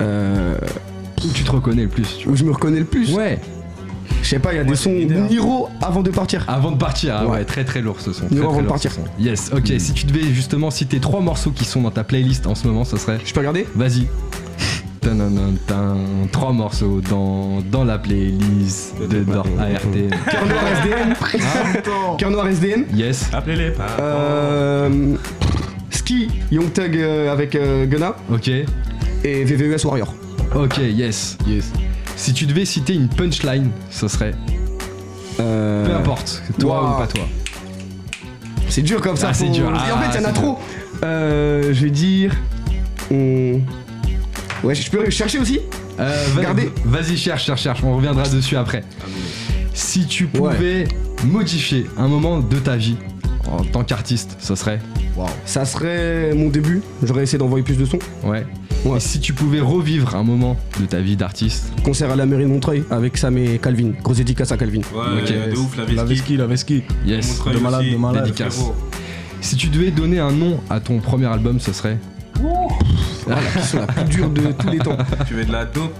[0.00, 0.56] Euh,
[1.24, 3.14] Où tu te reconnais le plus, tu où je me reconnais le plus.
[3.14, 3.38] Ouais.
[4.22, 5.28] Je sais pas, il y a des sons leader.
[5.28, 6.44] Niro avant de partir.
[6.48, 7.44] Avant de partir, ah ouais, Ouais.
[7.44, 8.26] très très lourd ce son.
[8.26, 8.90] Très, avant très de partir.
[9.18, 9.72] Yes, ok.
[9.78, 12.84] Si tu devais justement citer trois morceaux qui sont dans ta playlist en ce moment,
[12.84, 13.18] ce serait.
[13.24, 13.66] Je peux regarder?
[13.74, 14.06] Vas-y.
[16.32, 19.80] Trois morceaux dans, dans la playlist de Dor ART.
[20.30, 21.14] Cœur Noir SDM.
[22.18, 22.84] Cœur Noir SDM.
[22.92, 23.86] Yes, Appelez-les pas.
[24.00, 25.14] Euh,
[25.90, 28.48] Ski Young Thug euh, avec euh, Gunna ok.
[28.48, 30.12] et VVES Warrior.
[30.54, 31.38] Ok, yes.
[31.46, 31.72] Yes.
[32.16, 34.34] Si tu devais citer une punchline, ce serait.
[35.40, 37.24] Euh, Peu importe, toi ou pas toi.
[38.68, 39.28] C'est dur comme ça.
[39.30, 39.66] Ah, c'est dur.
[39.66, 40.58] Et en Ah, fait, il y en a trop.
[41.04, 42.34] Euh, je vais dire.
[43.10, 45.60] Ouais, je peux chercher aussi?
[46.00, 46.26] Euh.
[46.84, 47.80] Vas-y, cherche, cherche, cherche.
[47.84, 48.82] On reviendra dessus après.
[49.74, 50.88] Si tu pouvais
[51.24, 52.96] modifier un moment de ta vie
[53.50, 54.80] en tant qu'artiste, ce serait?
[55.44, 56.82] Ça serait mon début.
[57.02, 57.98] J'aurais essayé d'envoyer plus de sons.
[58.24, 58.46] Ouais.
[58.90, 58.96] Ouais.
[58.96, 62.44] Et si tu pouvais revivre un moment de ta vie d'artiste, Concert à la mairie
[62.44, 63.90] de Montreuil avec Sam et Calvin.
[64.02, 64.80] Grosse dédicace à Calvin.
[64.94, 65.32] Ouais, Ok.
[65.52, 66.06] de ouf, la La vesquille.
[66.16, 66.82] vesquille, la vesquille.
[67.06, 67.28] yes.
[67.38, 67.90] Montreuil De malade, aussi.
[67.92, 68.24] de malade.
[68.24, 68.60] Dédicace.
[69.40, 71.98] Si tu devais donner un nom à ton premier album, ce serait.
[73.24, 74.96] Voilà, la question la plus dure de tous les temps.
[75.26, 75.94] Tu veux de la dope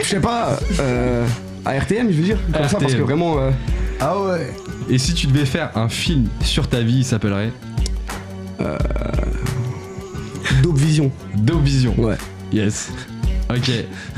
[0.00, 0.58] Je sais pas.
[0.80, 1.26] Euh,
[1.64, 2.38] à RTM, je veux dire.
[2.52, 2.98] Comme ça, parce RTM.
[2.98, 3.38] que vraiment.
[3.38, 3.50] euh,
[4.00, 4.52] Ah ouais.
[4.90, 7.52] Et si tu devais faire un film sur ta vie, il s'appellerait
[10.62, 11.10] Dope Vision.
[11.36, 11.94] Dope Vision.
[11.98, 12.16] Ouais.
[12.52, 12.90] Yes.
[13.54, 13.70] Ok,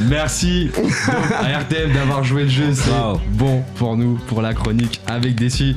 [0.09, 0.93] merci donc,
[1.33, 3.21] à RTM d'avoir joué le jeu, c'est Wow.
[3.33, 5.75] bon pour nous, pour la chronique avec Dessus.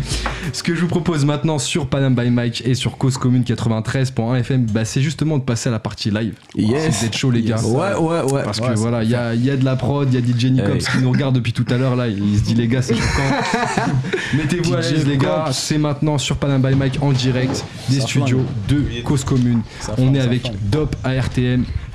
[0.53, 4.35] Ce que je vous propose maintenant sur Panam by Mike et sur Cause Commune 93.1
[4.39, 6.33] FM, bah, c'est justement de passer à la partie live.
[6.55, 6.83] Yes.
[6.95, 7.59] Si vous êtes chaud les gars.
[7.63, 8.43] Ouais, ouais, ouais.
[8.43, 10.19] Parce Ouais, que c'est voilà, il y a, il y a de la prod, il
[10.19, 10.91] y a DJ Nicops Hey.
[10.97, 13.83] qui nous regarde depuis tout à l'heure là, il se dit les gars c'est quand
[14.35, 18.07] Mettez-vous à l'aise les gars, c'est maintenant sur Panam by Mike en direct des Ça
[18.07, 19.61] studios de Cause Commune.
[19.79, 20.55] Ça On flingue, est avec flingue.
[20.69, 21.13] Dop à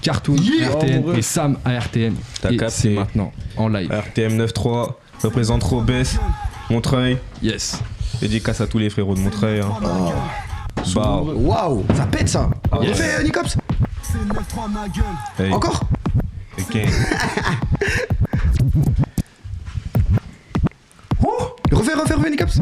[0.03, 0.37] Cartoon
[1.07, 2.15] Oh, et Sam à RTM.
[2.41, 3.91] T'as Et c'est maintenant en live.
[3.91, 4.89] RTM 93
[5.23, 5.91] représente Robes,
[6.71, 7.19] Montreuil.
[7.43, 7.81] Yes.
[8.21, 9.61] Dédicace à tous les frérots de Montreuil.
[9.61, 9.73] hein.
[10.95, 12.51] Bah, Waouh, ça pète ça.
[12.73, 12.89] ouais.
[12.89, 13.57] Refais, euh, Nicops.
[15.39, 15.81] hey, Encore
[16.59, 16.79] ok.
[21.73, 22.59] Refais, refais, refais, Nicops.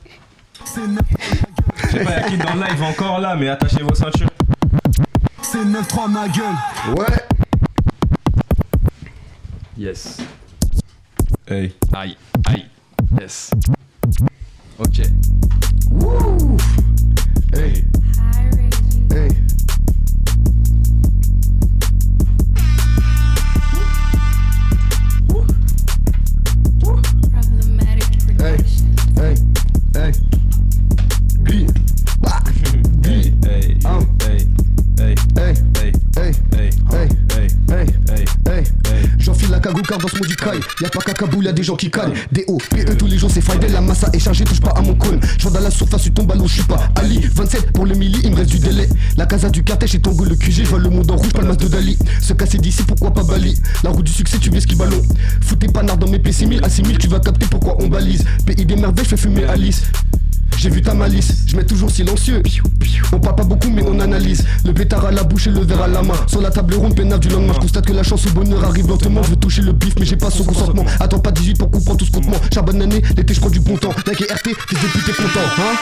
[0.65, 4.29] Je sais pas, y'a qui dans le live encore là, mais attachez vos ceintures.
[5.53, 6.55] C'est 9-3 ma gueule.
[6.97, 7.27] Ouais.
[9.77, 10.19] Yes.
[11.49, 11.75] Hey.
[11.93, 12.17] Aïe.
[12.47, 12.67] Aïe.
[13.21, 13.51] Yes.
[14.79, 15.01] Ok.
[15.01, 15.09] Hey,
[17.53, 17.85] hey.
[19.13, 19.31] Hey,
[39.61, 42.59] dans ce monde du caille Y'a pas qu'à y'a des gens qui caillent Des hauts,
[42.71, 43.69] PE tous les jours c'est Friday.
[43.69, 45.21] La massa est chargée, touche pas à mon cône.
[45.39, 47.21] Je dans la surface, tu tombes à l'eau, je suis pas Ali.
[47.35, 48.89] 27 pour le milli, il me reste du délai.
[49.17, 51.43] La casa du cartel chez Tango, le QG Je vois le monde en rouge, pas
[51.43, 51.99] le masque de Dali.
[52.21, 53.59] Se casser d'ici, pourquoi pas Bali?
[53.83, 55.03] La route du succès, tu veux ski ballon
[55.43, 58.25] Foutez panard dans mes P6000 À 6000 tu vas capter pourquoi on balise.
[58.47, 59.83] Pays des merveilles, je fais fumer Alice
[60.61, 62.43] j'ai vu ta malice, je mets toujours silencieux.
[63.13, 64.45] On parle pas beaucoup, mais on analyse.
[64.65, 66.15] Le pétard à la bouche et le verre à la main.
[66.27, 67.55] Sur la table ronde, peinard du lendemain.
[67.55, 69.23] Je constate que la chance au bonheur arrive lentement.
[69.23, 70.85] Je veux toucher le bif, mais j'ai pas son consentement.
[71.01, 72.37] Attends pas 18 pour comprendre tout ce comptement.
[72.53, 73.95] Charbonne année, l'été, je prends du bon temps.
[74.07, 75.77] Like et RT, fils de pute, t'es content, hein?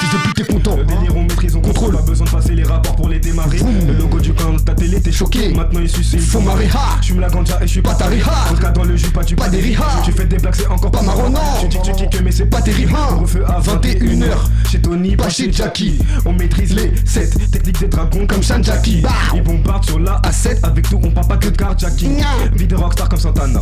[0.00, 0.76] Fils de pute, t'es content.
[0.76, 1.94] Le délire, on maîtrise, on contrôle.
[1.94, 3.58] Pas besoin de passer les rapports pour les démarrer.
[3.58, 3.86] Vroom.
[3.86, 5.54] Le logo du camp de ta télé, t'es choqué.
[5.54, 7.90] Maintenant, il suce, il Faut marrer, ha Je fume la ganja et je suis pas
[7.90, 8.50] Pas taré, ha.
[8.50, 9.76] En tout cas, dans le jus, pas du Pas des.
[10.04, 11.38] Tu fais des blagues, c'est encore Pas marrant, non.
[11.60, 12.92] Tu dis que tu kicks, mais c'est pas terrible.
[13.20, 14.23] refait à 21
[14.70, 15.98] Chez Tony, Pas chez Jackie.
[16.24, 19.00] On maîtrise les 7 techniques des dragons comme Shan Jackie.
[19.02, 19.10] Bah.
[19.34, 20.58] Ils bombardent sur la A7.
[20.64, 22.22] Avec tout, on parle pas que de carjacking.
[22.54, 23.60] Vie de rockstar comme Santana.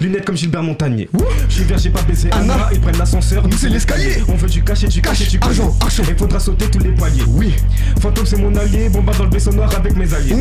[0.00, 1.08] Lunettes comme Gilbert Montagnier.
[1.48, 2.68] Je suis vert, j'ai pas baisé Anna.
[2.72, 4.22] Ils prennent l'ascenseur, nous c'est l'escalier.
[4.28, 6.00] On veut du cachet, du cachet, du Argent, cachet.
[6.02, 6.12] argent.
[6.12, 7.22] Il faudra sauter tous les poignets.
[7.28, 7.54] Oui.
[8.00, 8.88] Fantôme, c'est mon allié.
[8.88, 10.34] Bombarde dans le vaisseau noir avec mes alliés.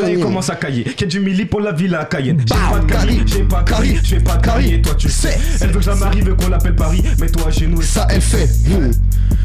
[0.00, 2.40] Là il commence à cailler, qu'il y a du milli pour la ville à Cayenne.
[2.46, 4.82] J'ai Bam, pas de carry, j'ai pas de carry, je fais pas de carry et
[4.82, 5.38] toi tu sais.
[5.60, 8.48] Elle veut que ça m'arrive qu'on l'appelle Paris, mais toi chez nous Ça, elle fait.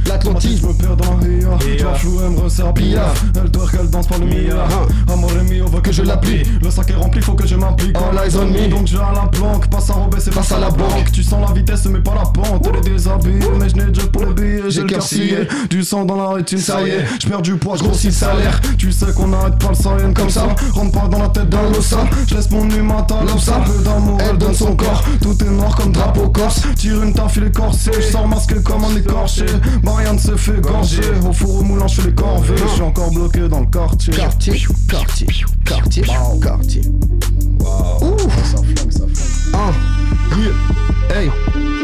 [0.08, 0.60] L'Atlantique.
[0.62, 1.78] Je me perds dans Ria.
[1.78, 4.54] George elle me resserre Pia Elle dort qu'elle danse par le Mia.
[4.54, 6.48] Mia Amore mio veut que je l'applique.
[6.62, 7.96] Le sac est rempli faut que je m'implique.
[7.98, 8.68] All eyes on me.
[8.68, 9.68] Donc j'ai à la planque.
[9.70, 11.12] Passe à Robert c'est Passe à la banque.
[11.12, 12.68] Tu sens la vitesse mais pas la pente.
[12.68, 15.04] Elle est déshabillée mais je n'ai déjà pour les billets J'ai le cœur
[15.70, 17.06] Du sang dans la rétine Ça y est.
[17.20, 18.62] Je perds du poids je Grossis le le salaire.
[18.78, 20.48] Tu sais qu'on arrête pas le saïen comme ça.
[20.74, 23.58] Rentre pas dans la tête d'un losa Je laisse mon humain Comme ça.
[23.58, 25.04] Un peu d'amour Elle donne son corps.
[25.22, 26.62] Tout est noir comme drapeau corse.
[26.76, 29.35] Tire une taf il est corsé Je sors masqué comme un écorché
[29.84, 31.02] Bah rien ne se fait gorger.
[31.28, 32.56] Au four au moulin je fais les corvées.
[32.58, 34.14] Je suis encore bloqué dans le quartier.
[34.14, 35.28] Quartier, quartier,
[35.66, 36.04] quartier,
[36.42, 36.82] quartier.
[38.02, 38.44] Ouf.
[38.44, 39.54] Ça flingue, ça flingue.
[39.54, 39.72] Ah,
[40.38, 40.54] yeah.
[41.16, 41.30] Hey,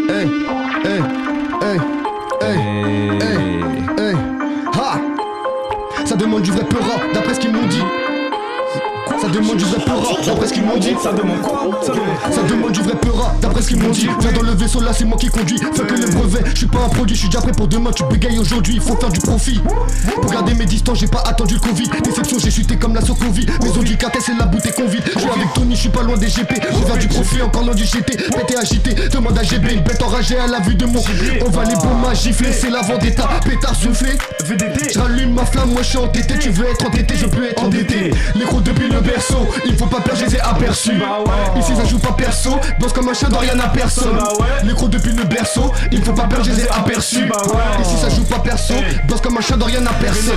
[0.10, 0.28] hey,
[0.86, 1.02] hey,
[1.62, 1.80] hey,
[2.41, 2.58] hey,
[3.22, 3.38] hey,
[3.97, 4.16] hey.
[4.74, 4.99] Ha.
[6.06, 7.84] Ça demande du vrai peura, d'après ce qu'ils m'ont dit.
[9.22, 10.95] Ça demande du vrai peura, d'après ce qu'ils m'ont dit.
[11.01, 11.69] Ça demande quoi?
[11.84, 14.07] Ça demande du vrai peura, d'après ce qu'ils m'ont dit.
[14.19, 15.59] Viens dans le vaisseau, là c'est moi qui conduis.
[15.74, 17.91] Fais que le brevet, je suis pas un produit, je suis déjà prêt pour demain.
[17.91, 19.61] Tu bégayes aujourd'hui, il faut faire du profit.
[20.22, 21.89] Pour garder mes distances, j'ai pas attendu le Covid.
[22.03, 23.45] Déception, j'ai chuté comme la Socovi.
[23.61, 24.88] Maison du cartel, c'est la bouteille qu'on.
[24.88, 26.53] Je suis avec Tony, je suis pas loin des GP.
[26.88, 28.17] Faire du profit, encore loin du GT.
[28.17, 29.74] Pété agité, demande à GB.
[29.74, 31.01] Une bête enragée à la vue de mon.
[31.45, 33.30] On va les bombes à gifler, c'est la vendetta.
[33.45, 34.17] Pétard soufflé.
[34.44, 36.36] VDD J'allume ma flamme, moi je suis entêté.
[36.39, 38.12] Tu veux être entêté, je peux être endetté.
[38.36, 40.98] Les gros depuis le berceau, il faut pas perdre, je les ai aperçus.
[41.00, 41.60] Bah ouais.
[41.62, 44.16] Ici ça joue pas perso, bosse comme un chien, dans rien à personne.
[44.16, 44.34] Bah.
[44.64, 47.26] Les gros depuis le berceau, il faut pas perdre, je les ai aperçus.
[47.28, 47.82] Bah ouais.
[47.82, 48.84] Ici ça joue pas perso, Hey.
[49.08, 50.34] bosse comme un chien, dans rien à personne.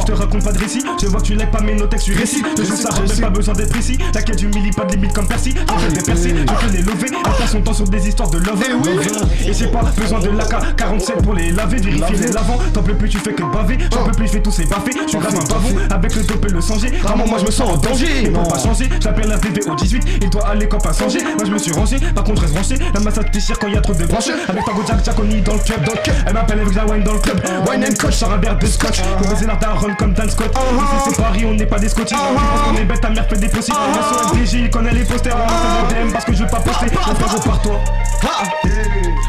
[0.00, 0.82] Je te raconte pas de récit.
[1.00, 2.42] Je vois que tu lèves pas mes notes, tu récits.
[2.56, 3.98] Le jeu s'arrête, même pas besoin d'être précis.
[4.14, 5.54] La quête du milli, pas de limite comme Percy.
[5.54, 7.06] Je fais des percées, je les lever.
[7.24, 8.62] Passe son temps sur des histoires de love?
[8.68, 8.98] Eh oui.
[9.46, 12.58] Et j'ai pas besoin de l'AK-47 pour les laver, vérifier les lavants.
[12.72, 13.78] T'en peux plus, tu fais que baver.
[13.92, 14.92] J'en peux plus, je fais tous ces baffés.
[15.04, 16.88] Je suis grave un bavon avec le dope et le changer.
[16.88, 18.22] Vraiment, moi je me sens en danger.
[18.22, 20.18] Il peut pas changer, j'appelle un bébé au 18.
[20.22, 21.22] Il doit aller quand pas changer.
[21.22, 22.76] Moi je me suis rangé, par contre reste branché.
[22.94, 24.30] La masse déchire quand y a trop de branches.
[24.48, 25.84] Avec Tango Jack, Jack, on dans le club.
[25.84, 26.16] Dans le club.
[26.26, 27.40] Elle m'appelle avec la wine dans le club.
[27.68, 29.00] Wine and coach, sur un verre de scotch.
[29.18, 30.50] On baiser l'art run comme Dan Scott.
[30.52, 31.88] Ici c'est Paris, on n'est pas des.
[31.96, 33.78] Tu penses qu'on est bête, ta mère fait des possibles.
[33.94, 35.36] La SOSDJ, il connaît les posters.
[35.36, 36.86] On DM parce que je veux pas poster.
[36.94, 37.80] Mon frère, repars-toi.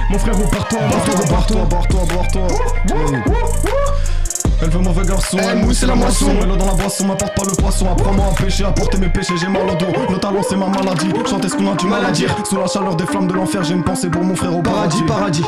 [0.10, 0.80] Mon frère, repars-toi.
[0.82, 1.66] Mon frère, repars-toi.
[1.70, 2.48] Barre-toi, barre-toi,
[2.88, 4.17] barre-toi.
[4.62, 6.32] Elle veut mauvais garçon, elle mousse la moisson.
[6.42, 7.88] Elle dans la boisson, m'apporte pas le poisson.
[7.92, 9.92] Apprends-moi à pêcher, à porter mes péchés, j'ai mal au dos.
[10.10, 12.36] Le talent c'est ma maladie, chanter ce qu'on a du mal à dire.
[12.44, 15.04] Sous la chaleur des flammes de l'enfer, j'ai une pensée pour mon frère au paradis.
[15.08, 15.44] Paradis,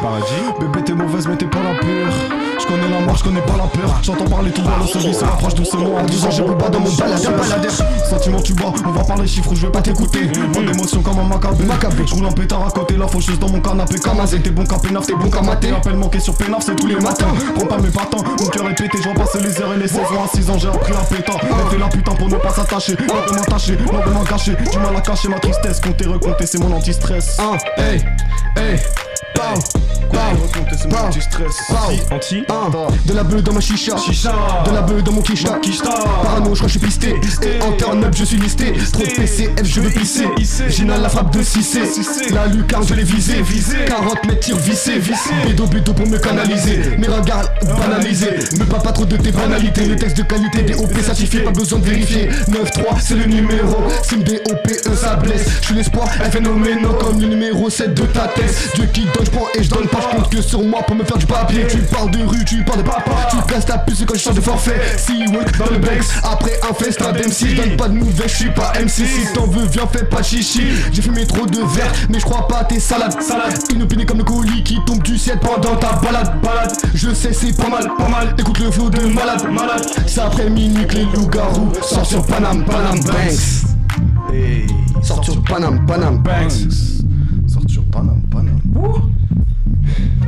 [0.59, 2.13] Bébé t'es mauvaise mais t'es pas la pure
[2.59, 3.99] Je connais la mort, je connais pas la peur.
[4.03, 6.79] J'entends parler tout bas, le service se rapproche doucement À 12 ans j'ai pas dans
[6.79, 7.71] mon baladeur
[8.09, 10.27] Sentiment tu bas, on va parler chiffres je vais pas t'écouter.
[10.27, 11.65] Pas d'émotion comme un macabé.
[12.05, 13.99] Je roule un pétard à côté, la faucheuse dans mon canapé.
[13.99, 15.71] Kamazé, t'es bon qu'à t'es bon qu'à mater.
[15.71, 17.33] Appel manqué sur pénaf, c'est tous les matins.
[17.55, 19.87] Prends pas mes patins, mon cœur est pété, je vois passer les heures et les
[19.87, 21.31] saisons À 6 ans j'ai appris à péter.
[21.41, 22.93] Elle fait la putain pour ne pas s'attacher.
[22.93, 27.37] Non de m'en cacher Du mal à cacher ma tristesse, compter, recompter c'est mon anti-stress.
[27.39, 28.03] Ah, hey,
[28.57, 28.79] hey,
[31.09, 32.15] anti-stress pow.
[32.15, 32.43] Anti.
[33.05, 34.33] De la beuh dans ma chicha, Chicha.
[34.65, 35.89] de la beuh dans mon quicheta, quicheta.
[36.23, 37.15] Parano, je crois que je suis pisté,
[37.47, 40.25] et en turn up je suis listé, trop de PCF je veux pisser,
[40.69, 41.79] Gina la frappe de 6
[42.33, 43.43] la lucarne je l'ai visé,
[43.87, 44.99] 40 mètres tir vissé,
[45.45, 49.85] bédo bédo pour me canaliser, mes regards banalisés, me pas pas trop de tes banalités,
[49.85, 53.77] les textes de qualité, des OP certifiés, pas besoin de vérifier, 9-3 c'est le numéro,
[54.03, 58.27] c'est une DOPE ça blesse, je suis l'espoir, phénoménal comme le numéro 7 de ta
[58.27, 60.81] tête, Dieu qui donne, je prends et je donne pas, je compte que sur moi
[60.83, 63.65] pour me faire du papier, tu parles de rue, tu parles de papa, tu casses
[63.65, 67.11] ta puce quand je change de forfait, si work dans le Bex, après un festin
[67.11, 70.23] d'MC, donne pas de nouvelles, je suis pas MC, si t'en veux viens fais pas
[70.23, 73.83] chichi, j'ai fumé trop de verre, mais je crois pas à tes salades, salade, une
[73.83, 77.55] opinion comme le colis qui tombe du ciel pendant ta balade, balade, je sais c'est
[77.55, 81.05] pas mal, pas mal, écoute le flow de malade, malade, c'est après minuit que les
[81.05, 84.67] loups-garous sortent sur Panam, Panam Banks, hey,
[85.01, 86.53] sortent sur Panam, Panam Banks,
[87.49, 88.58] Sort sur Panam, Panam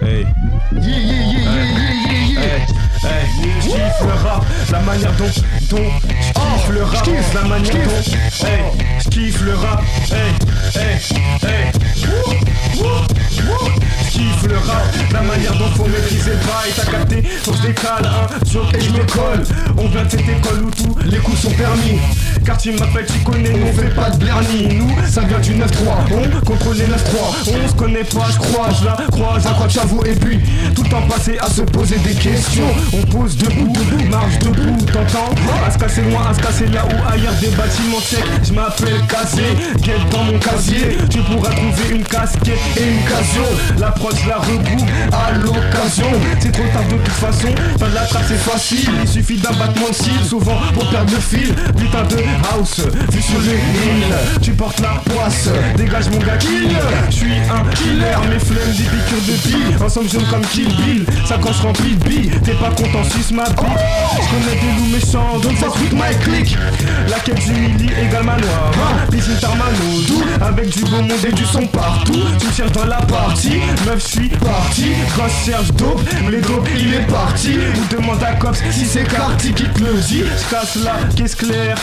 [0.01, 0.25] Hey.
[0.73, 2.65] yeah yeah yeah yeah yeah yeah yeah,
[3.01, 3.23] Hey,
[3.61, 5.25] je kiffe le rap, la manière dont,
[5.69, 8.61] dont, je kiffe le rap, la manière dont, hey,
[8.99, 9.81] je kiffe le rap,
[10.11, 10.33] hey,
[10.75, 10.99] hey,
[11.43, 11.71] hey,
[14.09, 14.55] kiffe le
[15.13, 18.69] la manière dont faut maîtriser le bail, t'as capté, faut que je décale un jour
[18.73, 19.43] et je me colle,
[19.77, 21.99] on vient de cette école où tous les coups sont permis,
[22.45, 25.65] car tu m'appelles, tu connais, on fait pas de blernie, nous, ça vient du 9-3,
[26.11, 26.89] on contrôle les 9-3,
[27.47, 30.39] on se connaît pas, je crois, je la croise, à quoi j'avoue, et puis,
[30.75, 33.73] tout le temps passé à se poser des questions, on pose debout,
[34.09, 35.33] marche debout, t'entends?
[35.65, 38.23] À se casser loin, à se casser là ou ailleurs des bâtiments secs.
[38.43, 39.43] Je m'appelle Cassé,
[39.81, 40.97] guette dans mon casier.
[41.09, 43.43] Tu pourras trouver une casquette une casio
[43.79, 46.07] L'approche la regroupe à l'occasion.
[46.39, 47.47] C'est trop tard de toute façon,
[47.77, 48.89] faire de la trappe c'est facile.
[49.01, 52.17] Il suffit d'un battement de cils, souvent pour perdre le fil Putain de
[52.53, 54.39] house, vu sur les îles.
[54.41, 56.69] Tu portes la poisse, dégage mon gars kill.
[57.09, 61.05] Je suis un killer, mes flemmes des piqûres de billes Ensemble jaune comme Kill Bill,
[61.25, 62.31] ça quand je remplis de billes.
[62.43, 66.15] T'es pas content, suce ma bite Je connais des loups méchants, donc ça with my
[66.23, 66.57] click
[67.09, 68.71] La quête du mili égale manoir
[69.11, 72.13] Piscine Tarmano, tout Avec du beau monde et du son partout
[72.51, 74.91] cherches dans la partie, meuf suis parti.
[75.15, 77.57] Je cherche dope, mais dope il est parti.
[77.57, 80.23] Ou demande à Cops si c'est Carty qui te le dit.
[80.49, 81.77] Casse la caisse claire.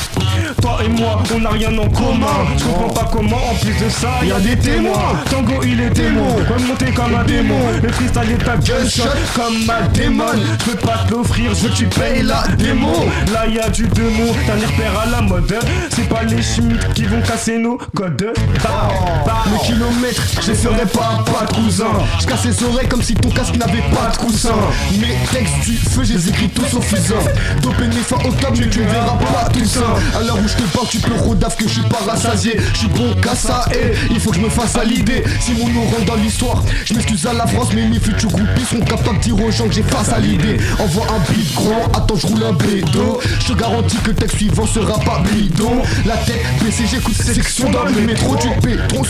[0.60, 2.26] Toi et moi, on n'a rien en commun.
[2.56, 5.16] Je comprends pas comment, en plus de ça, y a des témoins.
[5.30, 7.58] Tango il est démon, remonter comme un démon.
[7.82, 9.02] Le cristal est ta gunshot
[9.34, 10.24] comme ma démon.
[10.34, 12.92] Je peux pas te l'offrir, je veux que tu payes la démo.
[13.32, 15.54] Là y a du t'as les repères à la mode.
[15.90, 18.32] C'est pas les chimiques qui vont casser nos codes.
[18.62, 18.88] Bah,
[19.24, 19.44] bah.
[19.50, 21.86] Le kilomètre, je les ferai pas, pas de cousin.
[22.20, 24.54] Je casse les oreilles comme si ton casque n'avait pas de coussin.
[24.92, 27.14] Mes textes du feu, je les écris tous au fusain.
[27.62, 29.80] Dopé mes fins au top, mais tu verras pas tout ça.
[30.16, 32.56] À l'heure où je te parle, tu peux rodaf que je suis pas rassasié.
[32.72, 35.22] Je suis bon qu'à ça, et il faut que je me fasse à l'idée.
[35.40, 38.64] Si mon nom rentre dans l'histoire, je m'excuse à la France, mais mes futurs groupies
[38.68, 40.58] seront capables de dire aux gens que j'ai face à l'idée.
[40.78, 43.20] Envoie un beat grand, attends, je roule un bédo.
[43.40, 45.82] Je te garantis que le texte suivant sera pas bidon.
[46.04, 48.36] La tête baissée, j'écoute section dans le métro.
[48.36, 49.04] Tu paies, trop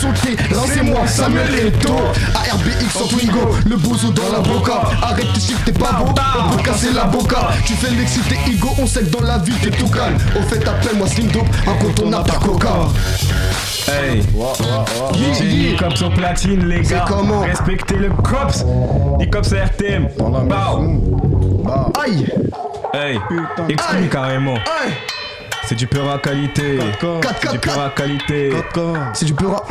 [1.39, 1.93] Samuel Eto.
[2.35, 4.81] ARBX en Twingo, le bozo dans la boca.
[5.01, 7.49] Arrête tes chiffres, t'es pas beau, on peut casser la boca.
[7.65, 10.17] Tu fais l'excité ego, on sait que dans la vie t'es tout calme.
[10.37, 12.69] Au fait, appelle-moi Slim Dope, incontournable ta coca.
[13.87, 14.21] Hey,
[15.15, 15.71] Yeah, j'ai yeah.
[15.71, 17.39] mis cops au platine les C'est gars comment?
[17.41, 18.63] Respectez le cops
[19.19, 20.79] Les cops à RTM Dans la Bow.
[20.79, 22.27] maison Aïe,
[22.93, 23.19] Hey,
[23.69, 24.93] exclu carrément aïe,
[25.65, 27.19] C'est du qualité Quatre corps.
[27.21, 27.73] Quatre, C'est du quatre.
[27.75, 28.53] Peura qualité
[29.13, 29.63] C'est du peura,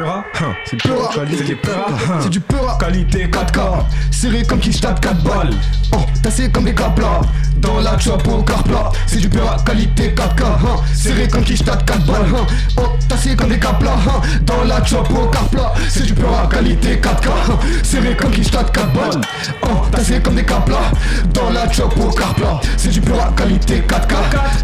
[0.00, 1.08] Peura Hein, C'est du Peura.
[1.10, 2.18] Peura qualité C'est du Peura Hein.
[2.22, 2.78] c'est du peura.
[2.78, 5.54] Qualité 4K 4K, serré comme qui tape 4 balles.
[5.92, 7.20] Oh, tassé comme des caplas.
[7.56, 10.42] Dans la chop au carpla, c'est du pur à qualité 4K.
[10.42, 10.80] Hein.
[10.94, 12.16] Serré comme qui t'as 4 balles.
[12.34, 12.46] Hein.
[12.78, 13.92] Oh, tassé comme des caplas.
[13.92, 14.20] Hein.
[14.42, 17.28] Dans la chop au carpla, c'est du pur à qualité 4K.
[17.28, 17.58] Hein.
[17.82, 19.20] Serré comme qui t'as 4 balles.
[19.64, 20.90] Oh, tassé comme des caplas.
[21.34, 24.14] Dans la chop au carpla, c'est du pur à qualité 4K.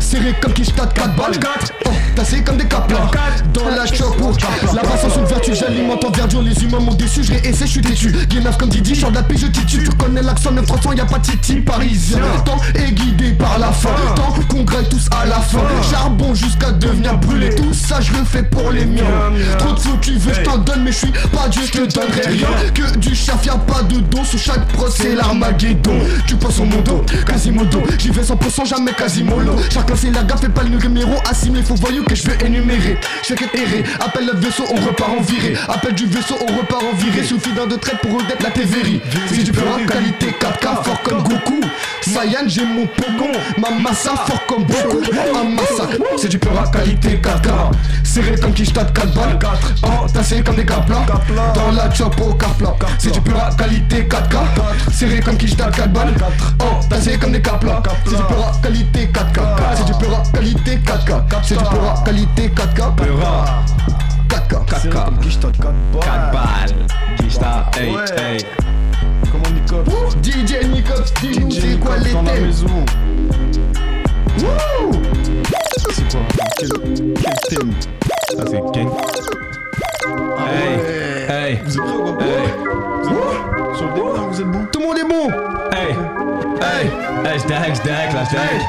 [0.00, 1.40] Serré comme qui t'as 4 balles.
[1.86, 3.10] Oh, tassé comme des caplas.
[3.52, 4.72] Dans la chop au carpla.
[4.72, 4.82] La
[5.26, 6.42] vertu, j'alimente en verdure.
[6.42, 8.12] Les humains m'ont déçu, je réessaie, je suis têtu.
[8.28, 9.84] Guénaf comme Didi, genre paix, je titue.
[9.84, 12.18] Tu connais l'accent 900, y'a pas de titi parisien.
[12.44, 13.90] Temps est guidé par la faim.
[14.14, 15.60] Tant qu'on graille tous à la fin.
[15.90, 17.54] Charbon jusqu'à devenir brûlé.
[17.54, 19.02] Tout ça, je le fais pour les miens.
[19.58, 21.94] Trop de flots, tu veux, je t'en donne, mais je suis pas Dieu, je te
[21.94, 22.48] donnerai rien.
[22.74, 24.24] Que du chaf, y'a pas de dos.
[24.24, 25.98] Sous chaque pro, c'est l'armageddon.
[26.26, 27.82] Tu passes au modo, Quasimodo.
[27.98, 29.56] J'y vais 100%, jamais Quasimodo.
[29.70, 31.14] Chacun fait la gaffe et pas le numéro.
[31.28, 32.98] Assimilé, faut voyou que je vais énumérer.
[33.22, 33.84] Chacun erré.
[34.00, 35.54] Appelle le vaisseau, on repart en virée.
[35.68, 37.24] Appelle du vaisseau, on repart en virée.
[37.24, 39.00] Suffit d'un de trait pour redette la TVRI.
[39.28, 41.60] C'est du pur qualité 4K, fort comme Goku.
[42.02, 43.32] Saiyan, j'ai mon pogon.
[43.58, 45.00] Ma massa, fort comme beaucoup.
[45.32, 47.50] Ma massa, c'est du pur qualité 4K.
[48.04, 49.38] Serré comme qui je 4 balles.
[49.82, 51.04] Oh, tassé comme des caplas.
[51.54, 52.74] Dans la chop au carpla.
[52.98, 54.92] C'est du pur qualité 4K.
[54.92, 56.14] Serré comme qui je 4 balles.
[56.60, 57.82] Oh, tassé comme des caplas.
[58.04, 59.40] C'est du pur qualité 4K.
[59.76, 61.22] C'est du pur qualité 4K.
[61.42, 64.05] C'est du pur qualité 4K.
[64.40, 64.90] 4K.
[64.90, 65.74] 4K.
[66.00, 66.74] 4 balles.
[67.22, 68.38] Gista, hey, hey.
[69.32, 72.66] Comment Nicops DJ Nicops, dis-nous DJ c'est quoi les dans la thèmes maison.
[74.38, 74.92] Wouh!
[75.90, 76.20] C'est quoi?
[76.58, 77.72] Quel, quel thème?
[78.30, 78.90] Ça, c'est gang.
[80.38, 80.74] Hey,
[81.28, 82.16] hey, Vous êtes prêts ou quoi.
[82.18, 82.44] Hey,
[83.04, 85.28] Vous êtes prêts Sur le là, vous êtes bon Tout le monde est bon
[85.72, 85.92] hey,
[86.60, 86.86] hey,
[87.24, 88.60] hey, j'dag, j'dag, là, j'dag.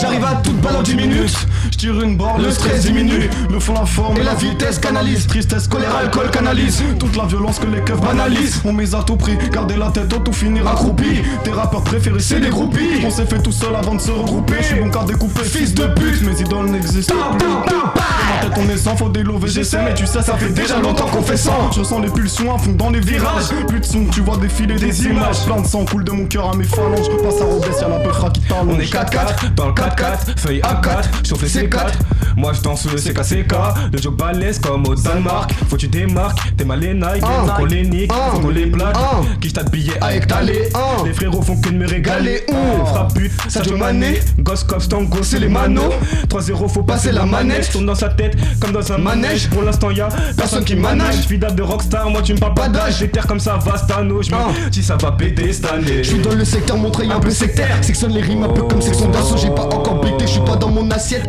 [0.00, 1.36] J'arrive à toute balle en 10 minutes
[1.80, 3.30] tire une barre, Le stress diminue.
[3.50, 5.26] Le fond, la forme Et la vitesse canalise.
[5.26, 6.82] Tristesse, colère, alcool canalise.
[6.98, 8.60] Toute la violence que les keufs banalisent.
[8.66, 11.22] On mise à tout prix, garder la tête haute ou finir accroupi.
[11.42, 13.00] Tes rappeurs préférés c'est des groupies.
[13.04, 14.56] On s'est fait tout seul avant de se regrouper.
[14.60, 16.22] Je suis bon qu'à découper, fils de pute.
[16.22, 17.48] Mes idoles n'existent plus.
[17.48, 20.78] Dans ma tête on est sans, faut délover j'essaie Mais tu sais ça fait déjà
[20.78, 21.72] longtemps qu'on fait sans.
[21.72, 23.48] Je sens les pulsions à fond dans les virages.
[23.68, 25.46] Plus de son, tu vois défiler des images.
[25.46, 27.08] Plein de sang coule de mon cœur à mes phalanges.
[27.22, 28.74] Passe à Robès, y'a la peur qui t'allonge.
[28.76, 31.92] On est 4-4 dans le 4-4, feuille A4, chauffe les C4.
[32.36, 33.54] Moi je danse le CKCK,
[33.92, 35.52] le job balèze comme au Danemark.
[35.68, 38.96] Faut tu démarques, t'es mal les Nike, faut qu'on les nique, faut qu'on les plaque.
[39.40, 41.02] Qui t'a de billets Avec talé, ah.
[41.04, 42.44] Les frérots font que de me régaler.
[42.48, 42.86] Oh.
[42.86, 45.92] Frappe but, Sadio Mané, Ghost Cops, Tango, c'est les manos.
[46.28, 47.66] 3-0, faut passer la manette.
[47.66, 49.48] Je tourne dans sa tête comme dans un manège.
[49.50, 51.16] Pour l'instant, y'a personne qui manage.
[51.26, 52.98] Fidèle de rockstar, moi tu me parles pas d'âge.
[52.98, 54.22] J'ai terre comme ça, Vastano.
[54.22, 54.30] Je
[54.70, 56.02] dis ça va péter cette année.
[56.02, 58.80] Je suis dans le secteur Montreuil un peu sectaire Sectionne les rimes un peu comme
[58.80, 61.26] section d'assaut J'ai pas encore buté, je suis pas dans mon assiette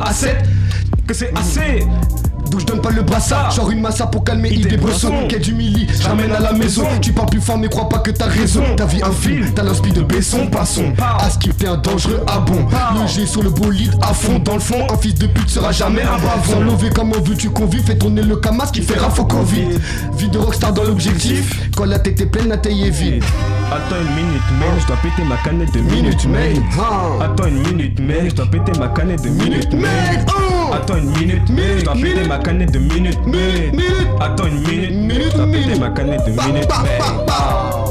[1.08, 2.21] à 7 Que c'est assez.
[2.52, 3.50] D'où je donne pas le brassard.
[3.52, 6.84] Genre une massa pour calmer idée bresson Quai du mili, je ramène à la maison.
[7.02, 8.64] Tu parles plus fort mais crois pas que t'as raison.
[8.76, 12.22] Ta vie un film, t'as l'inspi de Besson Passons à ce qui fait un dangereux
[12.28, 12.68] à bon
[13.02, 14.40] Le G sur le bolide à fond.
[14.40, 17.50] Dans le fond, un fils de pute sera jamais un bavon Sans lever comment veux-tu
[17.50, 19.80] qu'on vive Fais tourner le camas qui fait rafo Covid
[20.18, 20.30] Vie.
[20.30, 21.70] De rockstar dans l'objectif.
[21.76, 23.24] Quand la tête est pleine, la taille est vide.
[23.72, 26.42] Attends une minute, man, je dois péter ma canette de Minute man.
[26.80, 27.24] hein.
[27.24, 29.90] Attends une minute, man, je dois péter ma canette de minute, man.
[30.28, 30.72] Hein.
[30.74, 33.72] Attends une minute, man, je dois péter ma canette de minute, man.
[33.72, 34.08] minute.
[34.20, 35.80] Attends une minute, Minute, péter minute.
[35.80, 37.82] ma canette de minute, Minute.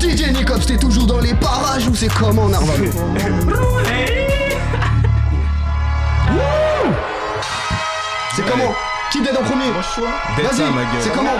[0.00, 2.76] DJ Nicops, t'es toujours dans les parages ou c'est comment Narval
[8.34, 8.74] C'est comment?
[9.12, 9.70] Qui dead en premier?
[9.70, 11.00] Vas-y, ça, ma gueule.
[11.00, 11.30] c'est comment?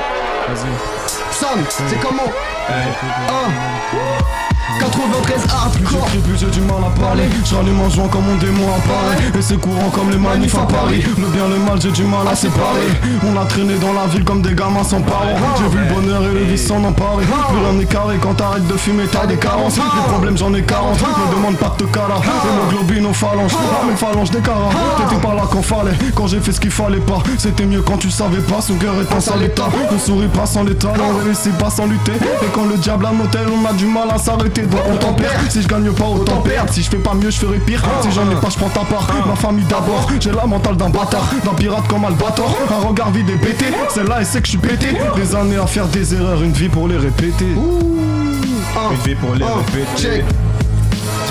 [1.32, 2.30] Sam, c'est comment?
[2.66, 4.34] Hey.
[4.40, 4.43] 1
[4.80, 7.24] 93 hardcore J'écris plus, j'ai du mal à parler.
[7.44, 10.66] Je rallume en jouant comme mon démon apparaît Et c'est courant comme les manifs à
[10.66, 11.04] Paris.
[11.18, 12.88] Le bien, le mal, j'ai du mal à séparer.
[13.24, 15.36] On a traîné dans la ville comme des gamins sans parents.
[15.58, 17.24] J'ai vu le bonheur et le vice s'en emparer.
[17.24, 19.76] Plus rien n'est carré quand t'arrêtes de fumer t'as des carences.
[19.76, 23.84] Les problèmes j'en ai 40 Me demande pas de te cala Hémoglobine aux phalanges Ah
[23.86, 25.96] mes phalanges des caras T'étais pas là quand fallait.
[26.14, 28.60] Quand j'ai fait ce qu'il fallait pas C'était mieux quand tu savais pas.
[28.60, 29.68] Son cœur est en sale état.
[29.92, 32.12] On sourit pas sans l'état On réussit pas sans lutter.
[32.12, 35.62] Et quand le diable a hôtel On a du mal à s'arrêter Donc on Si
[35.62, 36.72] je gagne pas autant perdre.
[36.72, 37.82] Si je fais pas mieux je ferai pire.
[38.02, 39.08] Si j'en ai pas je prends ta part.
[39.26, 40.08] Ma famille d'abord.
[40.20, 41.28] J'ai la mentale d'un bâtard.
[41.44, 42.56] D'un pirate comme Albator.
[42.70, 43.66] Un regard vide et pété.
[43.88, 44.88] Celle-là elle sait que je suis pété.
[45.16, 47.46] Des années à faire des erreurs Une vie pour les répéter.
[47.46, 49.96] Une vie pour les Un, répéter.
[49.96, 50.24] check.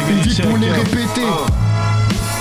[0.09, 1.21] Une vie pour les répéter.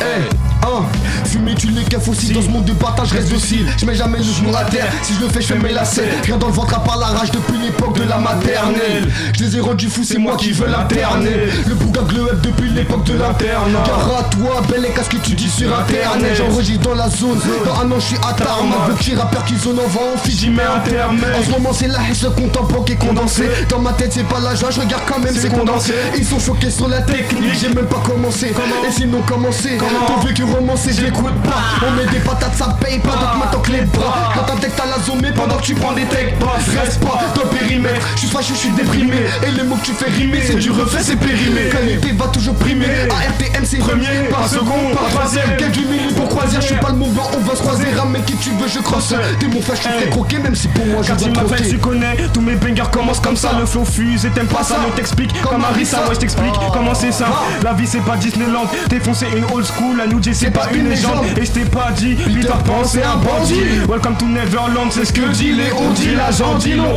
[0.01, 0.29] Hey
[0.63, 0.85] Hein,
[1.25, 2.73] fumer tu les keufs aussi dans ce monde de
[3.05, 3.67] je reste docile.
[3.79, 4.87] Je mets jamais le genou à terre.
[5.03, 6.09] Si je le fais, je fais mes lacets.
[6.25, 9.11] Rien dans le ventre à part la rage depuis l'époque de la maternelle.
[9.37, 11.49] Je les ai rendus fous, c'est moi qui veux l'interner.
[11.67, 13.83] Le bouga glow up depuis l'époque de l'internat.
[13.87, 16.35] Gare à toi, belle et qu'est-ce que tu dis sur internet?
[16.37, 17.41] J'enregistre dans la zone.
[17.65, 18.89] Dans un an, je suis à Tarmac.
[18.89, 21.35] Le petit rappeur qui zone en va en Fiji, mais intermède.
[21.39, 23.45] En ce moment, c'est la haine, le compte en banque est condensé.
[23.69, 25.93] Dans ma tête, c'est pas la joie, je regarde quand même, c'est condensé.
[26.17, 28.53] Ils sont choqués sur la technique, j'ai même pas commencé.
[28.87, 29.79] Et sinon, commencé.
[30.07, 31.87] Ton vécu romancé, je l'écoute pas.
[31.87, 34.33] On met des patates, ça paye pas, donc maintenant que les bras.
[34.35, 36.35] Quand t'as t'as la pendant que tu prends des techs.
[36.81, 38.07] Reste pas dans le périmètre.
[38.15, 39.17] Je suis fâché, je suis déprimé.
[39.47, 41.69] Et les mots que tu fais rimer, c'est du refait, c'est périmé.
[41.71, 42.87] Qualité va toujours primer.
[43.11, 45.57] ARTM, c'est premier, pas second, pas troisième.
[45.59, 47.87] Quel du milieu pour croisière, je suis pas le mouvement, on va se croiser.
[47.97, 49.15] Ramène qui tu veux, je crosse.
[49.39, 51.69] T'es mon fâche, tu fais croquer, même si pour moi je dois croquer.
[51.69, 52.57] tu connais, tous mes
[52.91, 56.15] commencent comme ça, le flow fuse et t'aimes pas ça, ne t'explique comme Arissa, ouais
[56.15, 57.27] je t'explique comment c'est ça.
[57.63, 60.89] La vie c'est pas Disneyland, t'es foncé une old school, la New c'est pas une
[60.89, 63.63] légende, et je t'ai pas dit, Peter Pan c'est un bandit.
[63.89, 66.95] Welcome to Neverland, c'est ce que dit Léon, dit l'agent, dit non.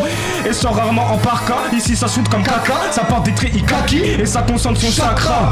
[0.48, 4.02] Et sort rarement en parka, ici ça shoot comme caca, ça porte des traits Ikaki.
[4.20, 5.52] Et ça consomme son chakra.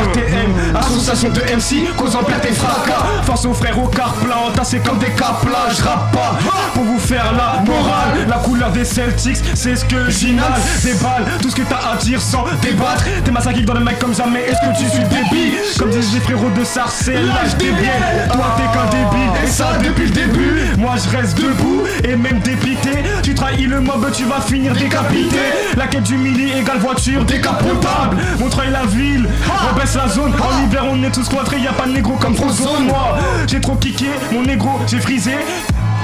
[0.00, 3.04] ARTM, association de MC, causant perte et fracas.
[3.24, 6.38] Force aux frères au car plein, entassés comme des caplas, je rappe pas.
[6.74, 8.26] Pour vous faire la morale.
[8.28, 10.60] La couleur des Celtics, c'est ce que j'inhale.
[10.82, 13.04] Des balles, tout ce que t'as à dire sans débattre.
[13.24, 16.20] T'es massacré dans le mic comme jamais, est-ce que tu suis débile Comme disent les
[16.20, 17.90] frérots de Sarcelles, lâche des biens.
[18.32, 20.60] Toi t'es qu'un débile, et ça depuis le début.
[20.78, 22.90] Moi je reste debout et même dépité.
[23.22, 25.38] Tu trahis le mob, tu vas finir décapité.
[25.76, 28.16] La quête du milli égale voiture décapotable.
[28.38, 29.28] Montreuil la ville,
[29.70, 30.32] on baisse la zone.
[30.34, 32.86] En hiver on est tous cloîtrés, y a pas de négro comme Frozone.
[32.86, 35.36] Moi j'ai trop kické, mon négro j'ai frisé.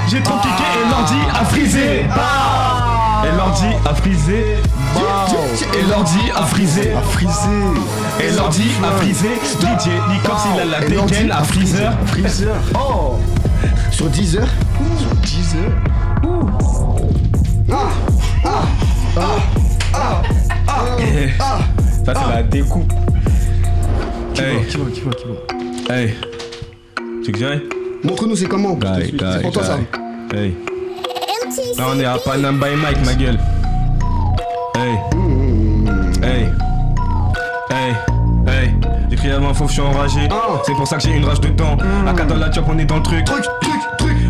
[0.09, 2.05] J'ai trop kické et l'ordi a frisé.
[3.25, 4.45] Et l'ordi a frisé.
[5.77, 6.91] Et l'ordi a frisé.
[6.93, 7.49] A frisé.
[8.21, 9.29] Et l'ordi a frisé.
[9.59, 11.93] DJ Nicops il a la dégaine à freezer.
[12.07, 12.55] Freezer.
[12.75, 13.15] Oh.
[13.91, 14.47] Sur 10 heures.
[14.97, 15.71] Sur 10 heures.
[20.99, 21.29] Eh,
[22.05, 22.93] Ça c'est la découpe.
[24.37, 25.95] Hey, Qui va, qui va, qui va?
[25.95, 26.15] Hey.
[27.23, 28.77] Tu veux que Montre-nous c'est comment?
[28.81, 29.77] C'est pour toi ça.
[30.33, 30.55] Hey.
[31.79, 33.39] Là on est à Panam by Mike ma gueule.
[34.75, 34.99] Hey.
[36.21, 36.49] Hey.
[37.69, 37.95] Hey.
[38.45, 38.75] Hey.
[39.09, 40.27] J'ai crié avant faux, je suis enragé.
[40.29, 40.61] Ah.
[40.65, 41.77] C'est pour ça que j'ai une rage de temps.
[42.05, 43.23] À 4 dans la chop, on est dans le truc.
[43.23, 43.78] Truc, truc, truc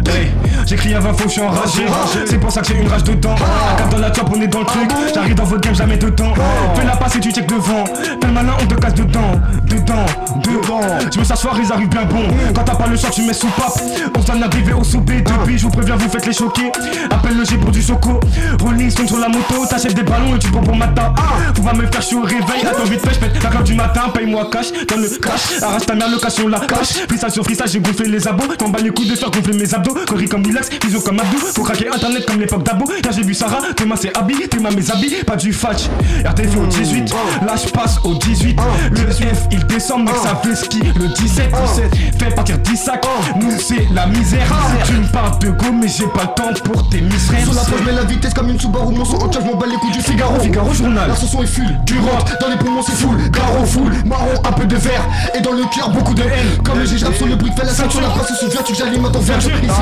[0.10, 0.32] Hey,
[0.66, 1.86] j'écris à 20 fois, je suis enragé.
[2.26, 3.36] C'est pour ça que j'ai une rage de temps.
[3.78, 4.90] Car dans la top, on est dans le truc.
[5.14, 6.34] J'arrive dans votre game, jamais de temps.
[6.76, 7.86] Fais la passe et tu check devant.
[7.86, 9.40] Fais le malin, on te casse dedans.
[9.66, 10.06] Dedans,
[10.44, 10.82] dedans.
[11.14, 12.24] Je me s'asseoir, ils arrivent bien bon.
[12.56, 13.82] Quand t'as pas le choc, tu mets sous pape.
[14.18, 15.22] On s'en arrivé au souper.
[15.22, 16.72] Depuis, je vous préviens, vous faites les choquer.
[17.12, 18.20] Appelle le G pour du choco.
[18.62, 19.66] Rolling Stone sur la moto.
[19.70, 21.14] T'achètes des ballons et tu prends pour matin.
[21.56, 22.66] Faut pas me faire, je suis au réveil.
[22.70, 24.02] Attends, vite fait, je pète la du matin.
[24.14, 24.72] Paye-moi cash.
[24.88, 25.62] Dans le cash.
[25.62, 26.94] Arrache ta mère, location, la cash.
[27.08, 28.48] Freestyle sur freestyle, j'ai gonflé les abos.
[28.58, 29.96] T'en bats les coups de faire gonfler mes abdos.
[30.08, 31.38] Corrie comme relax, physio comme Abdou.
[31.38, 32.86] Faut craquer internet comme l'époque d'Abo.
[33.04, 34.36] Quand j'ai vu Sarah, Thomas c'est Abi.
[34.50, 35.90] Thomas mes habits, pas du fatch.
[36.26, 37.14] RTF au 18.
[37.46, 38.60] Là, je passe au 18.
[38.92, 40.80] Le F, il descend, mec, ça fait ski.
[40.96, 41.96] Le 17, 17.
[42.20, 43.06] Fait partir 10 sacs.
[43.40, 44.48] Nous, c'est la misère.
[44.86, 47.44] Tu me parles de go, mais j'ai pas le temps pour tes misères.
[47.44, 48.94] Sur la page, je mets la vitesse comme une Subaru.
[48.94, 50.40] Mon son en charge, m'en bats les couilles du Figaro.
[50.40, 51.10] Figaro journal.
[51.10, 53.30] La chanson est full, du rock, dans les poumons c'est full.
[53.32, 55.04] Garo full, marron, un peu de vert.
[55.36, 56.62] Et dans le cœur, beaucoup de haine.
[56.64, 58.02] Comme le G, je rappe sur le bruit, fais la ceinture.
[58.02, 59.22] La passe se souvient, tu que j'alimente en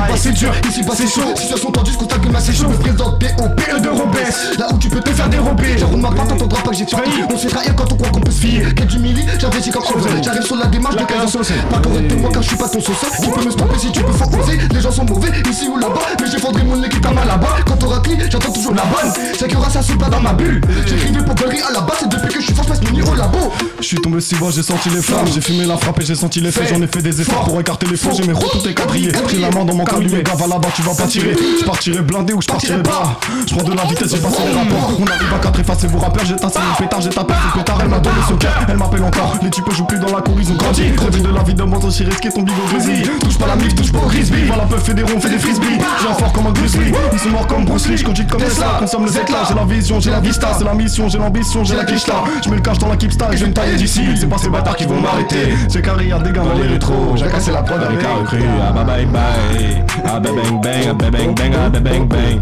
[0.08, 1.34] pas c'est dur, ici, pas c'est chaud.
[1.36, 2.66] Situation tendue, je constate que ma c'est chaud.
[2.68, 4.58] Je me présente BOPE de Robès.
[4.58, 5.76] Là où tu peux te faire dérober.
[5.78, 7.24] Je remarque pas, t'entendras pas que j'ai failli.
[7.30, 8.74] On se fait trahir quand on croit qu'on peut se fier.
[8.74, 10.08] Quel du milli, j'investis comme ça.
[10.22, 11.40] J'arrive sur la démarche de 15 ans.
[11.70, 12.96] Pas correctement car je suis pas ton sauce.
[13.22, 14.58] Tu peux me stopper si tu peux, faut oser.
[14.72, 16.00] Les gens sont mauvais, ici ou là-bas.
[16.20, 17.56] Mais j'ai fondré mon équipe à là-bas.
[17.66, 19.12] Quand t'auras clé, j'attends toujours la bonne.
[19.38, 20.60] C'est que ça pas dans ma bulle.
[20.86, 22.02] J'écrivais pour galerie à la base.
[22.04, 23.38] Et depuis que je suis fort, je passe mon au labo.
[23.80, 25.26] Je suis tombé si bas, j'ai senti les flammes.
[25.32, 26.68] J'ai fumé la frappe et j'ai senti les faits.
[26.68, 28.10] J'en ai fait des efforts pour écarter les faux.
[28.16, 29.12] J'ai mes roues, tout est quadrillé.
[29.30, 31.34] J'ai la main dans mon calibre, les gars, va là-bas, tu vas pas tirer.
[31.60, 33.18] Je partirai blindé ou je partirai bas.
[33.46, 34.92] Je prends de la vitesse, j'ai passé les rapports.
[34.98, 36.24] On arrive à 4 effacez vos rappeurs.
[36.24, 37.78] J'ai tassé le pétard, j'ai tapé le pétard.
[37.82, 39.34] Elle m'a donné son cœur, elle m'appelle encore.
[39.42, 40.82] Les types jouent plus dans la cour, ils ont grandi.
[40.98, 43.02] Rêver de la vie de moi, aussi risqué ton bigot grisy.
[43.22, 44.44] Touche pas la mif, touche pas au grisby.
[44.46, 45.78] Voilà, peuvent fait des ronds, fait des frisbees.
[46.02, 46.92] J'ai un fort comme un grizzly.
[47.12, 48.76] Ils sont morts comme Bruce Lee, je comme Tesla.
[48.78, 50.48] Consomme le Tesla, j'ai la vision, j'ai la vista.
[50.56, 52.24] C'est la mission, j'ai l'ambition, j'ai la quicheta.
[52.44, 54.02] Je mets le cash dans la kipsta et je vais me tailler d'ici.
[54.16, 55.54] C'est pas ces bâtards qui vont m'arrêter.
[55.68, 57.16] J'ai carrière des gars dans les rétros.
[57.16, 58.24] J'ai cassé la prod avec un.
[58.62, 59.77] Ah bah bye bye.
[60.04, 60.88] Ah bah bang bang.
[60.88, 61.54] Ah bah bang bang.
[61.54, 62.40] Ah bah bang bang.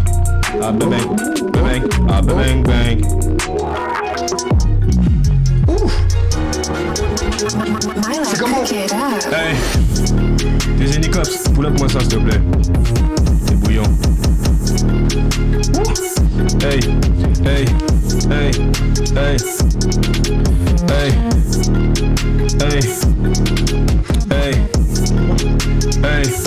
[0.63, 1.09] Ah bah bang
[1.53, 1.83] bang.
[2.09, 2.99] Ah bah bang bang.
[8.25, 9.55] C'est comment Hey.
[10.79, 12.41] T'es Génicops, pull up moi ça s'il te plaît.
[13.67, 13.83] C'est bouillant.
[16.63, 16.81] Hey.
[17.45, 17.65] Hey.
[18.31, 18.51] Hey.
[19.17, 19.37] Hey.
[20.89, 21.13] Hey.
[22.61, 24.53] Hey.
[26.03, 26.47] Hey.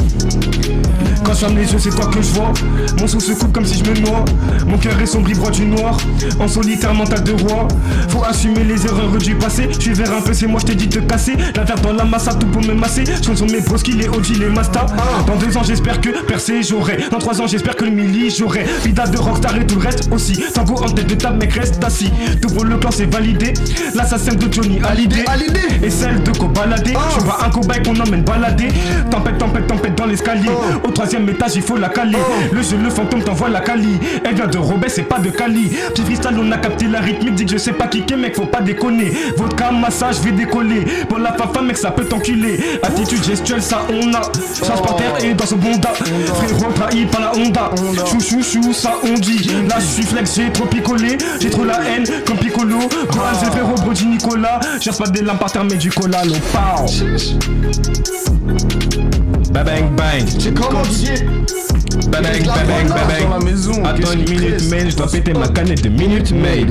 [1.39, 2.51] ferme les yeux, c'est toi que je vois?
[2.99, 4.25] Mon sou se coupe comme si je me noie.
[4.67, 5.97] Mon cœur est sombre, broie du noir.
[6.39, 7.67] En solitaire mental de roi.
[8.09, 9.69] Faut assumer les erreurs du passé.
[9.71, 11.35] Je suis vers un peu, c'est moi, je t'ai dit de casser.
[11.55, 13.03] La verre dans la masse à tout pour me masser.
[13.05, 14.85] Je sur mes broski, les OG, les Masta.
[15.27, 16.97] Dans deux ans, j'espère que percé j'aurai.
[17.11, 18.65] Dans trois ans, j'espère que le milli j'aurai.
[18.83, 20.43] Vida de rockstar et tout le reste aussi.
[20.53, 22.11] Tango en tête de table, mec, reste assis.
[22.41, 23.53] Tout pour le plan, c'est validé.
[23.95, 25.25] L'assassin de Johnny Hallyday.
[25.27, 25.79] Hallyday.
[25.83, 26.87] Et celle de Kobalade.
[26.87, 28.69] Je vois un cobaye qu'on emmène balader.
[29.09, 30.49] Tempête, tempête, tempête dans l'escalier.
[30.83, 32.17] Au troisième étage, il faut la caler.
[32.51, 33.99] Le jeu, le fantôme t'envoie la Cali.
[34.23, 35.69] Elle vient de Robert, c'est pas de Cali.
[35.89, 37.35] Petit freestyle, on a capté la rythmique.
[37.35, 39.11] Dit que je sais pas kicker, mec, faut pas déconner.
[39.37, 40.85] Vodka, massage, je vais décoller.
[41.07, 42.59] Pour la fafa, mec, ça peut t'enculer.
[42.83, 44.21] Attitude gestuelle, ça on a.
[44.65, 45.89] Charge par terre et dans ce bonda.
[46.35, 47.71] Frérot, trahi par la Honda.
[48.05, 49.49] Chou, chou, chou, ça on dit.
[49.67, 51.17] Là, je suis flex, j'ai trop picolé.
[51.39, 52.79] J'ai trop la haine comme Piccolo.
[53.11, 54.59] Gohan, j'ai frérot, Brody, Nicolas.
[54.79, 56.85] Cherche pas des lampes par terre, mais du cola, l'eau, pow.
[59.51, 60.25] Ba bang bang.
[60.37, 61.25] C'est comment Didier
[62.11, 63.85] Ba bang, ba bang, ba bang.
[63.85, 66.69] Attends une minute, man, je dois péter ma canette de Minute Maid.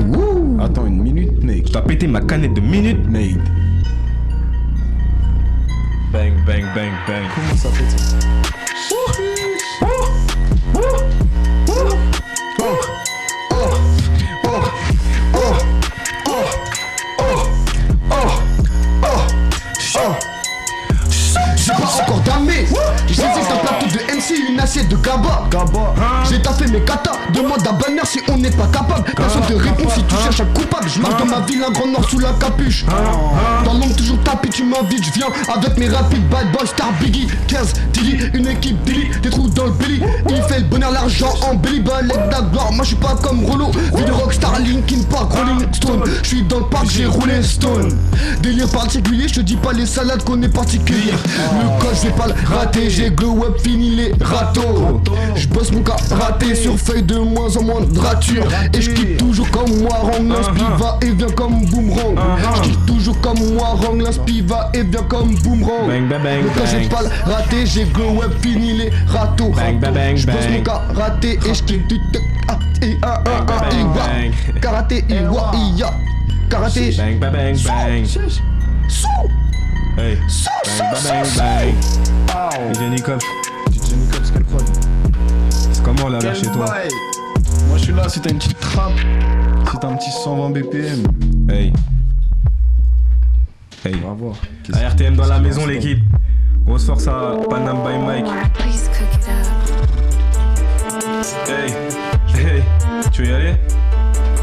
[0.61, 1.67] Attends une minute, mec.
[1.67, 3.37] Je dois péter ma canette de Minute Maid.
[6.11, 7.25] Bang, bang, bang, bang.
[7.35, 8.15] Comment ça fait ça?
[22.01, 22.21] Encore
[23.07, 23.15] J'ai
[24.35, 25.47] une assiette de Gaba.
[25.49, 25.93] Gaba.
[26.29, 29.03] J'ai taffé mes katas, demande à Banner si on n'est pas capable.
[29.15, 30.89] Personne te répond si tu cherches un coupable.
[30.89, 32.85] Je marche dans ma ville, un grand nord sous la capuche.
[33.65, 37.27] Dans l'ombre toujours tapis, tu m'invites, je viens avec mes rapides Bad boy, star Biggie,
[37.47, 41.33] 15, Dilly, une équipe Dilly Des trous dans le belly, il fait le bonheur, l'argent
[41.49, 41.79] en belly.
[41.79, 45.67] Balette la gloire, moi je suis pas comme Rollo Vie de rockstar, Linkin Park, Rolling
[45.73, 46.03] Stone.
[46.23, 47.97] Je suis dans le parc, j'ai roulé Stone.
[48.41, 52.07] Délire particulier, je te dis pas les salades qu'on est parti cueillir Le code, je
[52.07, 55.01] vais pas le rater, j'ai glow up, fini les râteaux
[55.35, 58.45] Je bosse mon cas raté sur feuille de moins en moins de rature.
[58.73, 62.15] Et je toujours comme moi, rang l'inspi va et vient comme boomerang.
[62.55, 65.87] Je quitte toujours comme moi, rang l'inspi va et vient comme boomerang.
[65.87, 66.89] Bang, bang, bang, Le code, je vais bang.
[67.25, 69.49] pas rater, j'ai glow up, fini les râteaux.
[69.55, 71.99] Bang, bang, bang, Je bosse mon cas raté et je quitte du
[72.47, 73.93] ah, et ah, ah, ah, bang, et wa.
[73.93, 74.61] bang.
[74.61, 75.93] Karaté, et wa, et ya.
[76.49, 78.05] Karaté, Bang, bang, bang, bang.
[78.05, 78.19] sous,
[79.97, 80.17] Hey.
[80.27, 80.49] sous,
[80.79, 83.48] Bang, bang, bang, sous.
[83.89, 84.63] DJ Nicops, quelle prod
[85.49, 86.65] c'est comment là, là chez toi.
[87.67, 88.93] Moi je suis là si t'as une petite trappe,
[89.71, 91.03] si t'as un petit 120 BPM,
[91.49, 91.73] Hey.
[93.83, 93.95] Hey.
[94.03, 94.35] on va voir.
[94.73, 95.99] À RTM dans la maison, l'équipe.
[96.65, 98.25] Grosse force à Panam by Mike.
[101.47, 101.71] Hey.
[102.35, 102.63] Hey.
[103.11, 103.55] Tu veux y aller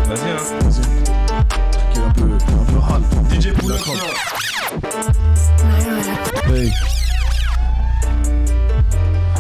[0.08, 0.60] Vas-y, hein.
[0.62, 0.82] Vas-y.
[1.70, 3.02] Truc qui est un peu, un peu hard.
[3.30, 3.52] DJ.
[3.62, 3.76] My
[6.52, 6.72] Hey,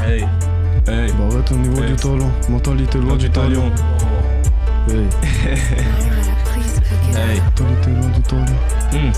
[0.06, 0.20] Hey.
[0.86, 1.10] Hey.
[1.18, 1.90] bah arrête au niveau Hey.
[1.90, 3.70] du talent, mentalité loin du du talent.
[4.88, 5.08] Hey.
[7.16, 7.40] Hey.
[7.40, 8.44] mentalité loin du talent.
[8.92, 9.10] Hmm.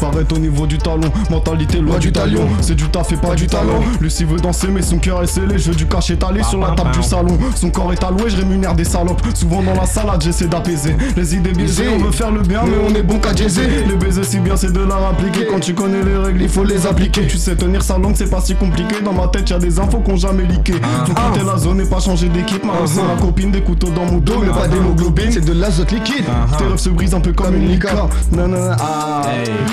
[0.00, 2.46] Paraît au niveau du talon, mentalité loi du talion.
[2.60, 3.80] C'est du taf et pas du talent.
[4.00, 5.58] Lucie veut danser, mais son cœur est scellé.
[5.58, 7.38] Je veux du cash étalé sur la table du salon.
[7.54, 9.22] Son corps est alloué, je rémunère des salopes.
[9.34, 10.96] Souvent dans la salade, j'essaie d'apaiser.
[11.16, 13.66] Les idées biaisées, on veut faire le bien, mais on est bon qu'à jaiser.
[13.88, 15.46] Les baisers, si bien, c'est de l'art appliqué.
[15.50, 17.26] Quand tu connais les règles, il faut les appliquer.
[17.26, 18.96] Tu sais tenir sa langue, c'est pas si compliqué.
[19.04, 20.74] Dans ma tête, y a des infos qu'on jamais leaké.
[21.06, 22.64] Faut quitter la zone et pas changer d'équipe.
[22.64, 25.30] Ma c'est la copine, des couteaux dans mon dos, mais pas d'hémoglobine.
[25.30, 26.24] C'est de l'azote liquide
[26.58, 29.22] Tes rêves se brisent un peu comme une ah.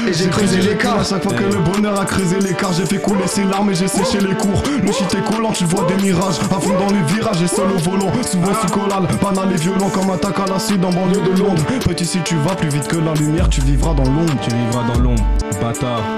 [0.07, 2.97] Et j'ai creusé l'écart À chaque fois que le bonheur a creusé l'écart, j'ai fait
[2.97, 4.61] couler ses larmes et j'ai séché les cours.
[4.83, 6.39] Le shit est collant, tu vois des mirages.
[6.39, 8.11] À fond dans les virages et seul au volant.
[8.23, 11.63] Souvent sous collal, banal et violent comme un tac à l'acide en banlieue de Londres.
[11.85, 14.33] Petit, si tu vas plus vite que la lumière, tu vivras dans l'ombre.
[14.41, 15.23] Tu vivras dans l'ombre,
[15.61, 16.03] bâtard.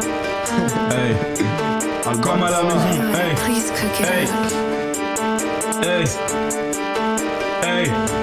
[0.91, 1.15] Hey.
[2.21, 2.77] Comme à la maison.
[3.13, 3.33] Hey.
[4.03, 4.27] Hey.
[5.81, 6.05] Hey.
[7.63, 8.22] Hey.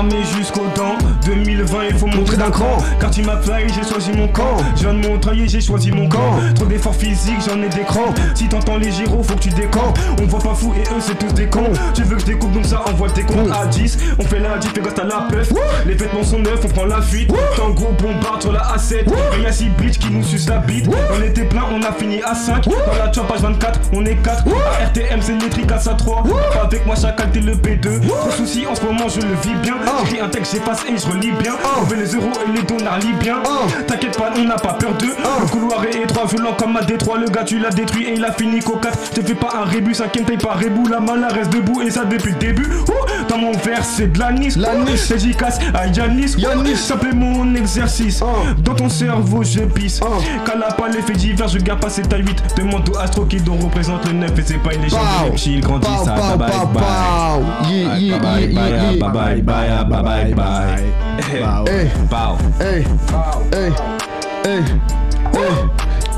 [0.00, 0.96] Armé jusqu'aux dents.
[1.26, 2.78] 2020, il faut montrer d'un cran.
[2.98, 4.56] Car tu m'as j'ai choisi mon camp.
[4.74, 6.38] Je viens de Montreuil, j'ai choisi mon camp.
[6.54, 8.14] Trop d'efforts physiques, j'en ai des crans.
[8.34, 9.98] Si t'entends les gyros, faut que tu décampes.
[10.18, 11.70] On voit pas fou et eux, c'est tous des cons.
[11.92, 13.98] Tu veux que je découpe, donc ça envoie tes comptes à 10.
[14.18, 15.52] On fait la 10, fais gosse à la puff.
[15.84, 17.30] Les vêtements sont neufs, on prend la fuite.
[17.54, 19.04] Tango, bombarde sur la A7.
[19.38, 20.88] Et y'a 6 bitch qui nous sucent la bite.
[21.14, 22.64] On était plein, on a fini à 5.
[22.64, 24.44] Dans la page 24, on est 4.
[24.48, 26.22] À RTM, c'est métrique à ça 3.
[26.54, 28.00] Pas avec moi, chacal, t'es le B2.
[28.00, 29.74] Trop soucis, en ce moment, je le vis bien.
[30.04, 31.52] J'écris un texte, j'efface et je relis bien.
[31.78, 33.38] On veut les euros et les dollars libyens.
[33.86, 35.14] T'inquiète pas, on n'a pas peur d'eux.
[35.40, 37.18] Le couloir est étroit, violent comme à Détroit.
[37.18, 39.10] Le gars, tu l'as détruit et il a fini cocasse.
[39.14, 40.86] Je te fais pas un rébus, un kentay pas rebou.
[40.88, 42.68] La mala reste debout et ça depuis le début.
[43.28, 44.56] Dans mon verre, c'est de l'anis.
[44.56, 45.08] L'anis.
[45.08, 46.34] Dédicace à Yanis.
[46.38, 46.76] Yanis.
[46.76, 48.20] Ça plaît mon exercice.
[48.64, 50.00] Dans ton cerveau, je pisse.
[50.46, 52.42] Cala pas les faits divers, je garde pas cette à 8.
[52.56, 55.00] Demande au Astro qui on représente le 9 et c'est pas une légende.
[55.60, 56.82] Grandissent, Pow, ça bye bye bye.
[56.82, 57.68] pow.
[57.70, 61.22] Yeah, yeah, Bye bye bye bye bye bye bye bye.
[61.22, 61.64] Hey, Pow.
[61.66, 61.88] hey,
[62.58, 62.82] hey,
[63.52, 63.70] hey,
[64.44, 64.62] hey, hey,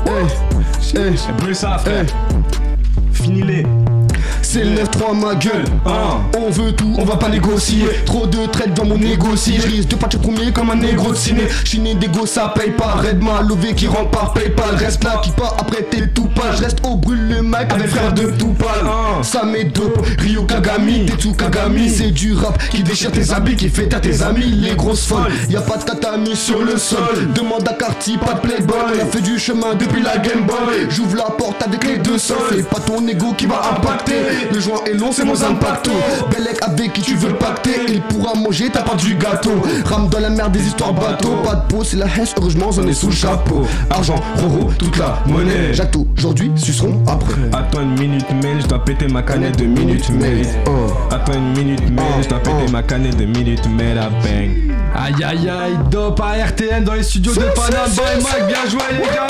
[0.05, 1.33] hey.
[1.37, 2.05] Brûle ça, frère.
[3.13, 3.63] Finis-les.
[4.53, 5.65] C'est le 9-3 ma gueule.
[5.83, 6.19] Ah.
[6.37, 7.85] On veut tout, on va pas négocier.
[8.05, 9.59] Trop de traites dans mon négocier.
[9.59, 11.95] Je risque de partir premier comme un négro de ciné.
[11.95, 12.97] Des gosses, ça paye pas.
[13.01, 14.75] Redma, lové qui rentre par PayPal.
[14.75, 16.55] Reste là, qui part après t'es tout pas.
[16.55, 18.67] Je reste au brûle le mic avec frère de Toupal.
[18.85, 19.23] Ah.
[19.23, 21.89] Ça met dope, Rio Kagami, Tetsu Kagami.
[21.89, 24.51] C'est du rap qui déchire tes habits, qui fait à tes amis.
[24.51, 27.33] Les grosses folles, y a pas de tatami sur le sol.
[27.33, 28.75] Demande à Carty, pas de playboy.
[28.99, 30.85] On a fait du chemin depuis la Game Boy.
[30.89, 32.37] J'ouvre la porte avec les deux sols.
[32.51, 34.42] C'est pas ton ego qui va impacter.
[34.51, 35.91] Le joint est long, c'est mon impacto.
[36.31, 37.71] Bellec avec qui tu veux pacter.
[37.87, 39.61] Il pourra manger ta part du gâteau.
[39.85, 41.35] Rame dans la merde des histoires bateaux.
[41.43, 42.25] Pas de peau, c'est la haine.
[42.37, 43.65] Heureusement, on est sous le chapeau.
[43.89, 45.73] Argent, roro, toute la monnaie.
[45.73, 47.41] Jacto, aujourd'hui, suceront après.
[47.53, 50.45] Attends une minute, mail, je dois péter ma canette de minute, mail.
[51.11, 54.73] Attends une minute, mail, je dois péter ma canette de minute, mail à bang.
[54.95, 58.81] Aïe aïe aïe, dope à RTN dans les studios de Panam by Mike, bien joué
[58.91, 59.27] les gars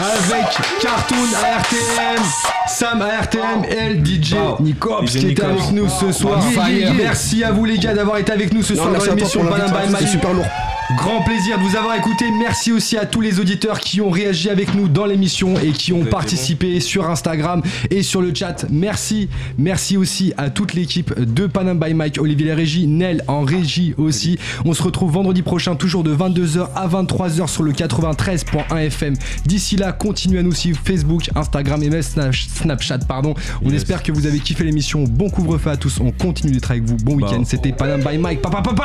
[0.00, 0.46] Avec
[0.80, 2.20] Cartoon à RTN,
[2.66, 4.56] Sam à RTN et le DJ Wow.
[4.60, 6.40] Nicops DJ qui était avec nous ce soir.
[6.52, 6.92] Yeah, yeah, yeah.
[6.94, 9.12] Merci à vous les gars d'avoir été avec nous ce Non, soir dans merci à
[9.12, 10.00] toi l'émission pour Panam by l'invitation, Mike.
[10.08, 10.46] c'était super lourd.
[10.92, 12.26] Grand plaisir de vous avoir écouté.
[12.38, 15.94] Merci aussi à tous les auditeurs qui ont réagi avec nous dans l'émission et qui
[15.94, 18.66] ont participé sur Instagram et sur le chat.
[18.70, 19.30] Merci.
[19.56, 23.94] Merci aussi à toute l'équipe de Panam by Mike, Olivier la régie, Nel en régie
[23.96, 24.38] aussi.
[24.66, 29.14] On se retrouve vendredi prochain, toujours de 22h à 23h sur le 93.1 FM.
[29.46, 32.98] D'ici là, continuez à nous suivre Facebook, Instagram et même Snapchat.
[33.08, 33.34] Pardon.
[33.64, 33.76] On Yes.
[33.76, 35.04] espère que vous avez kiffé l'émission.
[35.04, 35.98] Bon couvre-feu à tous.
[36.00, 36.96] On continue d'être avec vous.
[36.98, 37.38] Bon week-end.
[37.38, 37.44] Bah.
[37.46, 38.42] C'était Panam by Mike.
[38.42, 38.84] Papa, papa.